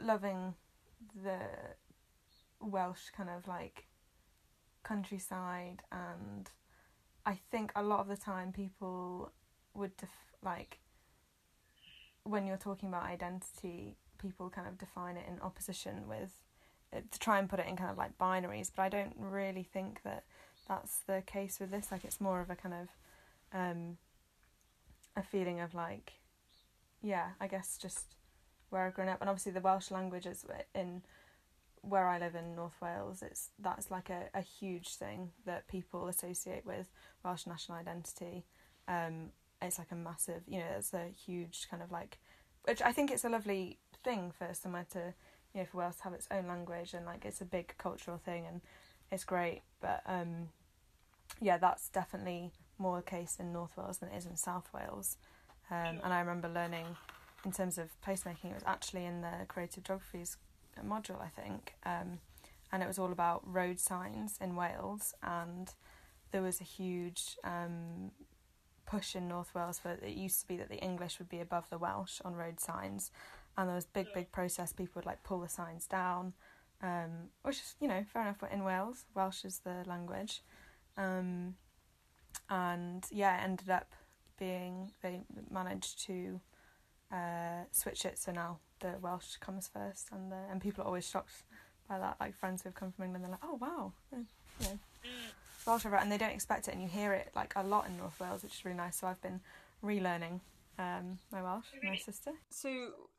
loving 0.00 0.54
the 1.22 1.38
Welsh 2.60 3.10
kind 3.16 3.28
of 3.28 3.46
like 3.46 3.86
countryside 4.82 5.82
and 5.92 6.50
I 7.24 7.38
think 7.50 7.72
a 7.76 7.82
lot 7.82 8.00
of 8.00 8.08
the 8.08 8.16
time 8.16 8.52
people 8.52 9.30
would 9.74 9.96
def- 9.96 10.08
like 10.44 10.78
when 12.24 12.46
you're 12.46 12.56
talking 12.56 12.88
about 12.88 13.04
identity 13.04 13.96
people 14.18 14.50
kind 14.50 14.68
of 14.68 14.78
define 14.78 15.16
it 15.16 15.24
in 15.28 15.40
opposition 15.40 16.06
with 16.08 16.30
uh, 16.94 17.00
to 17.10 17.18
try 17.18 17.38
and 17.38 17.48
put 17.48 17.58
it 17.58 17.66
in 17.66 17.76
kind 17.76 17.90
of 17.90 17.98
like 17.98 18.16
binaries 18.18 18.70
but 18.74 18.82
I 18.82 18.88
don't 18.88 19.14
really 19.18 19.64
think 19.64 20.02
that 20.04 20.24
that's 20.68 21.00
the 21.06 21.22
case 21.26 21.58
with 21.60 21.70
this 21.70 21.90
like 21.90 22.04
it's 22.04 22.20
more 22.20 22.40
of 22.40 22.50
a 22.50 22.56
kind 22.56 22.74
of 22.74 22.88
um 23.52 23.96
a 25.16 25.22
feeling 25.22 25.60
of 25.60 25.74
like 25.74 26.14
yeah 27.02 27.30
I 27.40 27.48
guess 27.48 27.76
just 27.76 28.14
where 28.72 28.86
I've 28.86 28.94
grown 28.94 29.08
up, 29.08 29.20
and 29.20 29.28
obviously 29.28 29.52
the 29.52 29.60
Welsh 29.60 29.90
language 29.90 30.26
is 30.26 30.46
in 30.74 31.02
where 31.82 32.08
I 32.08 32.18
live 32.18 32.34
in 32.34 32.56
North 32.56 32.80
Wales. 32.80 33.22
It's 33.22 33.50
that's 33.58 33.90
like 33.90 34.08
a, 34.08 34.30
a 34.34 34.40
huge 34.40 34.94
thing 34.94 35.30
that 35.44 35.68
people 35.68 36.08
associate 36.08 36.64
with 36.64 36.88
Welsh 37.22 37.46
national 37.46 37.78
identity. 37.78 38.46
Um, 38.88 39.30
it's 39.62 39.78
like 39.78 39.90
a 39.90 39.96
massive, 39.96 40.42
you 40.46 40.58
know, 40.58 40.66
it's 40.76 40.92
a 40.94 41.08
huge 41.26 41.66
kind 41.70 41.82
of 41.82 41.90
like, 41.90 42.18
which 42.64 42.82
I 42.82 42.92
think 42.92 43.10
it's 43.10 43.24
a 43.24 43.28
lovely 43.28 43.78
thing 44.04 44.32
for 44.36 44.48
somewhere 44.52 44.86
to, 44.92 45.14
you 45.54 45.60
know, 45.60 45.66
for 45.66 45.78
Wales 45.78 45.96
to 45.96 46.04
have 46.04 46.12
its 46.12 46.28
own 46.30 46.46
language 46.46 46.94
and 46.94 47.06
like 47.06 47.24
it's 47.24 47.40
a 47.40 47.44
big 47.44 47.74
cultural 47.78 48.18
thing 48.18 48.46
and 48.46 48.60
it's 49.10 49.24
great. 49.24 49.62
But 49.80 50.02
um, 50.06 50.48
yeah, 51.40 51.58
that's 51.58 51.88
definitely 51.88 52.52
more 52.78 52.96
the 52.96 53.02
case 53.02 53.36
in 53.38 53.52
North 53.52 53.76
Wales 53.76 53.98
than 53.98 54.10
it 54.10 54.16
is 54.16 54.26
in 54.26 54.36
South 54.36 54.68
Wales. 54.72 55.16
Um, 55.70 56.00
and 56.04 56.12
I 56.12 56.20
remember 56.20 56.48
learning 56.48 56.86
in 57.44 57.52
terms 57.52 57.78
of 57.78 57.88
placemaking, 58.06 58.50
it 58.50 58.54
was 58.54 58.62
actually 58.66 59.04
in 59.04 59.20
the 59.20 59.46
creative 59.48 59.84
geographies 59.84 60.36
module, 60.86 61.20
I 61.20 61.28
think, 61.28 61.74
um, 61.84 62.18
and 62.72 62.82
it 62.82 62.86
was 62.86 62.98
all 62.98 63.12
about 63.12 63.42
road 63.44 63.78
signs 63.78 64.38
in 64.40 64.56
Wales, 64.56 65.14
and 65.22 65.72
there 66.30 66.42
was 66.42 66.60
a 66.60 66.64
huge 66.64 67.36
um, 67.44 68.10
push 68.92 69.16
in 69.16 69.26
North 69.26 69.54
Wales 69.54 69.78
for 69.78 69.92
it 69.92 70.16
used 70.16 70.42
to 70.42 70.46
be 70.46 70.58
that 70.58 70.68
the 70.68 70.76
English 70.76 71.18
would 71.18 71.30
be 71.30 71.40
above 71.40 71.68
the 71.70 71.78
Welsh 71.78 72.20
on 72.26 72.34
road 72.34 72.60
signs, 72.60 73.10
and 73.56 73.66
there 73.66 73.74
was 73.74 73.86
big 73.86 74.12
big 74.12 74.30
process. 74.30 74.72
People 74.72 74.92
would 74.96 75.06
like 75.06 75.22
pull 75.22 75.40
the 75.40 75.48
signs 75.48 75.86
down, 75.86 76.34
um, 76.82 77.30
which 77.42 77.56
is 77.56 77.74
you 77.80 77.88
know 77.88 78.04
fair 78.12 78.22
enough. 78.22 78.36
But 78.38 78.52
in 78.52 78.64
Wales, 78.64 79.06
Welsh 79.14 79.46
is 79.46 79.60
the 79.60 79.82
language, 79.86 80.42
um, 80.98 81.54
and 82.50 83.02
yeah, 83.10 83.38
it 83.38 83.44
ended 83.44 83.70
up 83.70 83.92
being 84.38 84.90
they 85.02 85.22
managed 85.50 86.04
to 86.06 86.40
uh, 87.10 87.62
switch 87.70 88.04
it 88.04 88.18
so 88.18 88.32
now 88.32 88.58
the 88.80 88.94
Welsh 89.00 89.36
comes 89.36 89.70
first, 89.72 90.08
and 90.12 90.30
the, 90.30 90.40
and 90.50 90.60
people 90.60 90.84
are 90.84 90.86
always 90.86 91.08
shocked 91.08 91.44
by 91.88 91.98
that. 91.98 92.16
Like 92.20 92.34
friends 92.36 92.62
who've 92.62 92.74
come 92.74 92.92
from 92.92 93.06
England, 93.06 93.24
they're 93.24 93.30
like, 93.30 93.40
"Oh 93.42 93.58
wow, 93.58 93.92
yeah, 94.60 94.76
Welsh 95.66 95.84
and 95.84 96.12
they 96.12 96.18
don't 96.18 96.30
expect 96.30 96.68
it, 96.68 96.74
and 96.74 96.82
you 96.82 96.88
hear 96.88 97.12
it 97.12 97.30
like 97.34 97.52
a 97.56 97.62
lot 97.62 97.86
in 97.86 97.96
North 97.96 98.18
Wales, 98.20 98.42
which 98.42 98.54
is 98.54 98.64
really 98.64 98.76
nice. 98.76 98.96
So 98.96 99.06
I've 99.06 99.20
been 99.20 99.40
relearning 99.84 100.40
um, 100.78 101.18
my 101.30 101.42
Welsh, 101.42 101.66
my 101.82 101.96
sister. 101.96 102.32
So, 102.50 102.68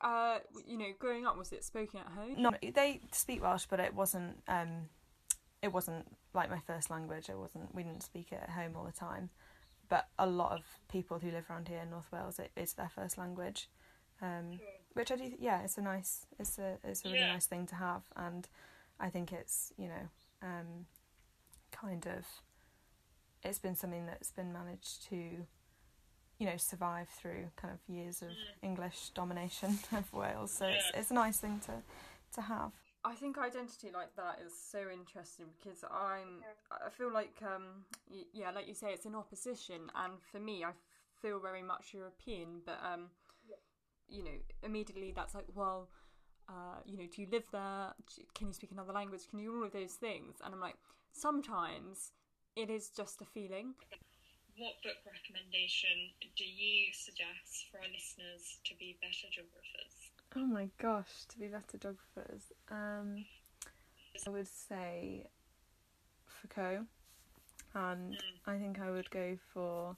uh, 0.00 0.38
you 0.66 0.78
know, 0.78 0.88
growing 0.98 1.26
up, 1.26 1.36
was 1.36 1.52
it 1.52 1.64
spoken 1.64 2.00
at 2.00 2.06
home? 2.06 2.34
No, 2.38 2.52
they 2.62 3.00
speak 3.12 3.42
Welsh, 3.42 3.66
but 3.68 3.80
it 3.80 3.94
wasn't. 3.94 4.42
Um, 4.48 4.88
it 5.62 5.72
wasn't 5.72 6.06
like 6.34 6.50
my 6.50 6.60
first 6.60 6.90
language. 6.90 7.28
It 7.28 7.38
wasn't. 7.38 7.74
We 7.74 7.82
didn't 7.82 8.02
speak 8.02 8.32
it 8.32 8.40
at 8.42 8.50
home 8.50 8.72
all 8.76 8.84
the 8.84 8.92
time. 8.92 9.30
But 9.88 10.08
a 10.18 10.26
lot 10.26 10.52
of 10.52 10.62
people 10.88 11.18
who 11.18 11.30
live 11.30 11.44
around 11.50 11.68
here 11.68 11.80
in 11.80 11.90
North 11.90 12.10
Wales, 12.10 12.38
it 12.38 12.50
is 12.56 12.72
their 12.72 12.90
first 12.94 13.18
language 13.18 13.68
um, 14.22 14.60
which 14.94 15.10
I 15.10 15.16
do. 15.16 15.32
Yeah, 15.38 15.62
it's 15.62 15.78
a 15.78 15.82
nice, 15.82 16.26
it's 16.38 16.58
a 16.58 16.78
it's 16.84 17.04
a 17.04 17.08
really 17.08 17.20
yeah. 17.20 17.32
nice 17.32 17.46
thing 17.46 17.66
to 17.66 17.74
have, 17.74 18.02
and 18.16 18.48
I 19.00 19.10
think 19.10 19.32
it's 19.32 19.72
you 19.76 19.88
know 19.88 20.08
um, 20.42 20.86
kind 21.74 22.06
of 22.06 22.24
it's 23.42 23.58
been 23.58 23.76
something 23.76 24.06
that's 24.06 24.30
been 24.30 24.52
managed 24.52 25.06
to 25.08 25.16
you 26.38 26.46
know 26.46 26.56
survive 26.56 27.08
through 27.08 27.50
kind 27.56 27.74
of 27.74 27.80
years 27.94 28.22
of 28.22 28.28
mm. 28.28 28.62
English 28.62 29.10
domination 29.14 29.78
of 29.92 30.12
Wales. 30.12 30.52
So 30.52 30.66
it's 30.66 30.90
it's 30.94 31.10
a 31.10 31.14
nice 31.14 31.38
thing 31.38 31.60
to 31.66 31.72
to 32.34 32.40
have. 32.42 32.72
I 33.06 33.14
think 33.14 33.36
identity 33.36 33.90
like 33.92 34.16
that 34.16 34.38
is 34.44 34.52
so 34.54 34.78
interesting 34.90 35.46
because 35.60 35.84
I'm 35.84 36.42
I 36.70 36.90
feel 36.90 37.12
like 37.12 37.36
um 37.42 37.84
yeah 38.32 38.50
like 38.50 38.66
you 38.66 38.74
say 38.74 38.88
it's 38.92 39.04
an 39.04 39.14
opposition 39.14 39.90
and 39.94 40.14
for 40.32 40.40
me 40.40 40.64
I 40.64 40.72
feel 41.20 41.38
very 41.38 41.62
much 41.62 41.92
European 41.92 42.62
but 42.64 42.78
um 42.82 43.10
you 44.08 44.22
know, 44.22 44.30
immediately 44.62 45.12
that's 45.14 45.34
like, 45.34 45.46
well, 45.54 45.88
uh, 46.48 46.78
you 46.84 46.98
know, 46.98 47.06
do 47.14 47.22
you 47.22 47.28
live 47.30 47.44
there? 47.52 47.94
Can 48.34 48.48
you 48.48 48.52
speak 48.52 48.70
another 48.70 48.92
language? 48.92 49.28
Can 49.28 49.38
you 49.38 49.50
do 49.50 49.56
all 49.56 49.64
of 49.64 49.72
those 49.72 49.92
things? 49.92 50.36
And 50.44 50.54
I'm 50.54 50.60
like, 50.60 50.76
sometimes 51.14 52.12
it 52.56 52.68
is 52.68 52.90
just 52.90 53.22
a 53.22 53.24
feeling. 53.24 53.74
What 54.58 54.74
book 54.82 55.00
recommendation 55.06 56.12
do 56.36 56.44
you 56.44 56.92
suggest 56.92 57.66
for 57.70 57.78
our 57.78 57.88
listeners 57.92 58.60
to 58.64 58.74
be 58.78 58.98
better 59.00 59.26
geographers? 59.32 60.12
Oh 60.36 60.46
my 60.46 60.68
gosh, 60.78 61.24
to 61.28 61.38
be 61.38 61.48
better 61.48 61.78
geographers. 61.78 62.52
Um, 62.70 63.24
I 64.26 64.30
would 64.30 64.48
say 64.48 65.26
Foucault, 66.26 66.86
and 67.74 68.14
mm. 68.14 68.18
I 68.46 68.58
think 68.58 68.80
I 68.80 68.90
would 68.90 69.10
go 69.10 69.36
for 69.52 69.96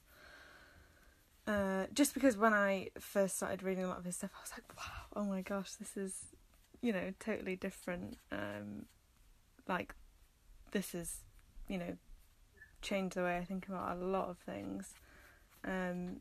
uh, 1.47 1.87
just 1.95 2.13
because 2.13 2.37
when 2.37 2.53
I 2.53 2.89
first 2.99 3.37
started 3.37 3.63
reading 3.63 3.85
a 3.85 3.89
lot 3.89 3.99
of 3.99 4.05
his 4.05 4.17
stuff, 4.17 4.31
I 4.37 4.41
was 4.41 4.53
like, 4.53 4.77
wow, 4.77 5.23
oh 5.23 5.25
my 5.25 5.43
gosh, 5.43 5.73
this 5.75 5.97
is, 5.97 6.27
you 6.81 6.93
know, 6.93 7.13
totally 7.21 7.55
different. 7.55 8.17
Um, 8.33 8.87
like, 9.69 9.95
this 10.77 10.93
has, 10.93 11.21
you 11.69 11.79
know, 11.79 11.97
changed 12.83 13.17
the 13.17 13.23
way 13.23 13.39
I 13.39 13.45
think 13.45 13.67
about 13.67 13.97
a 13.97 14.01
lot 14.05 14.29
of 14.29 14.37
things. 14.37 14.93
Um, 15.65 16.21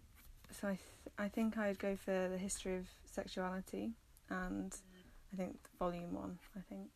so 0.50 0.70
I 0.70 0.72
th- 0.72 1.14
I 1.18 1.28
think 1.28 1.58
I'd 1.58 1.78
go 1.78 1.98
for 1.98 2.30
the 2.30 2.38
history 2.38 2.78
of 2.78 2.86
sexuality 3.06 3.92
and 4.30 4.74
I 5.34 5.36
think 5.36 5.58
volume 5.78 6.14
one. 6.14 6.40
I 6.56 6.62
think 6.70 6.90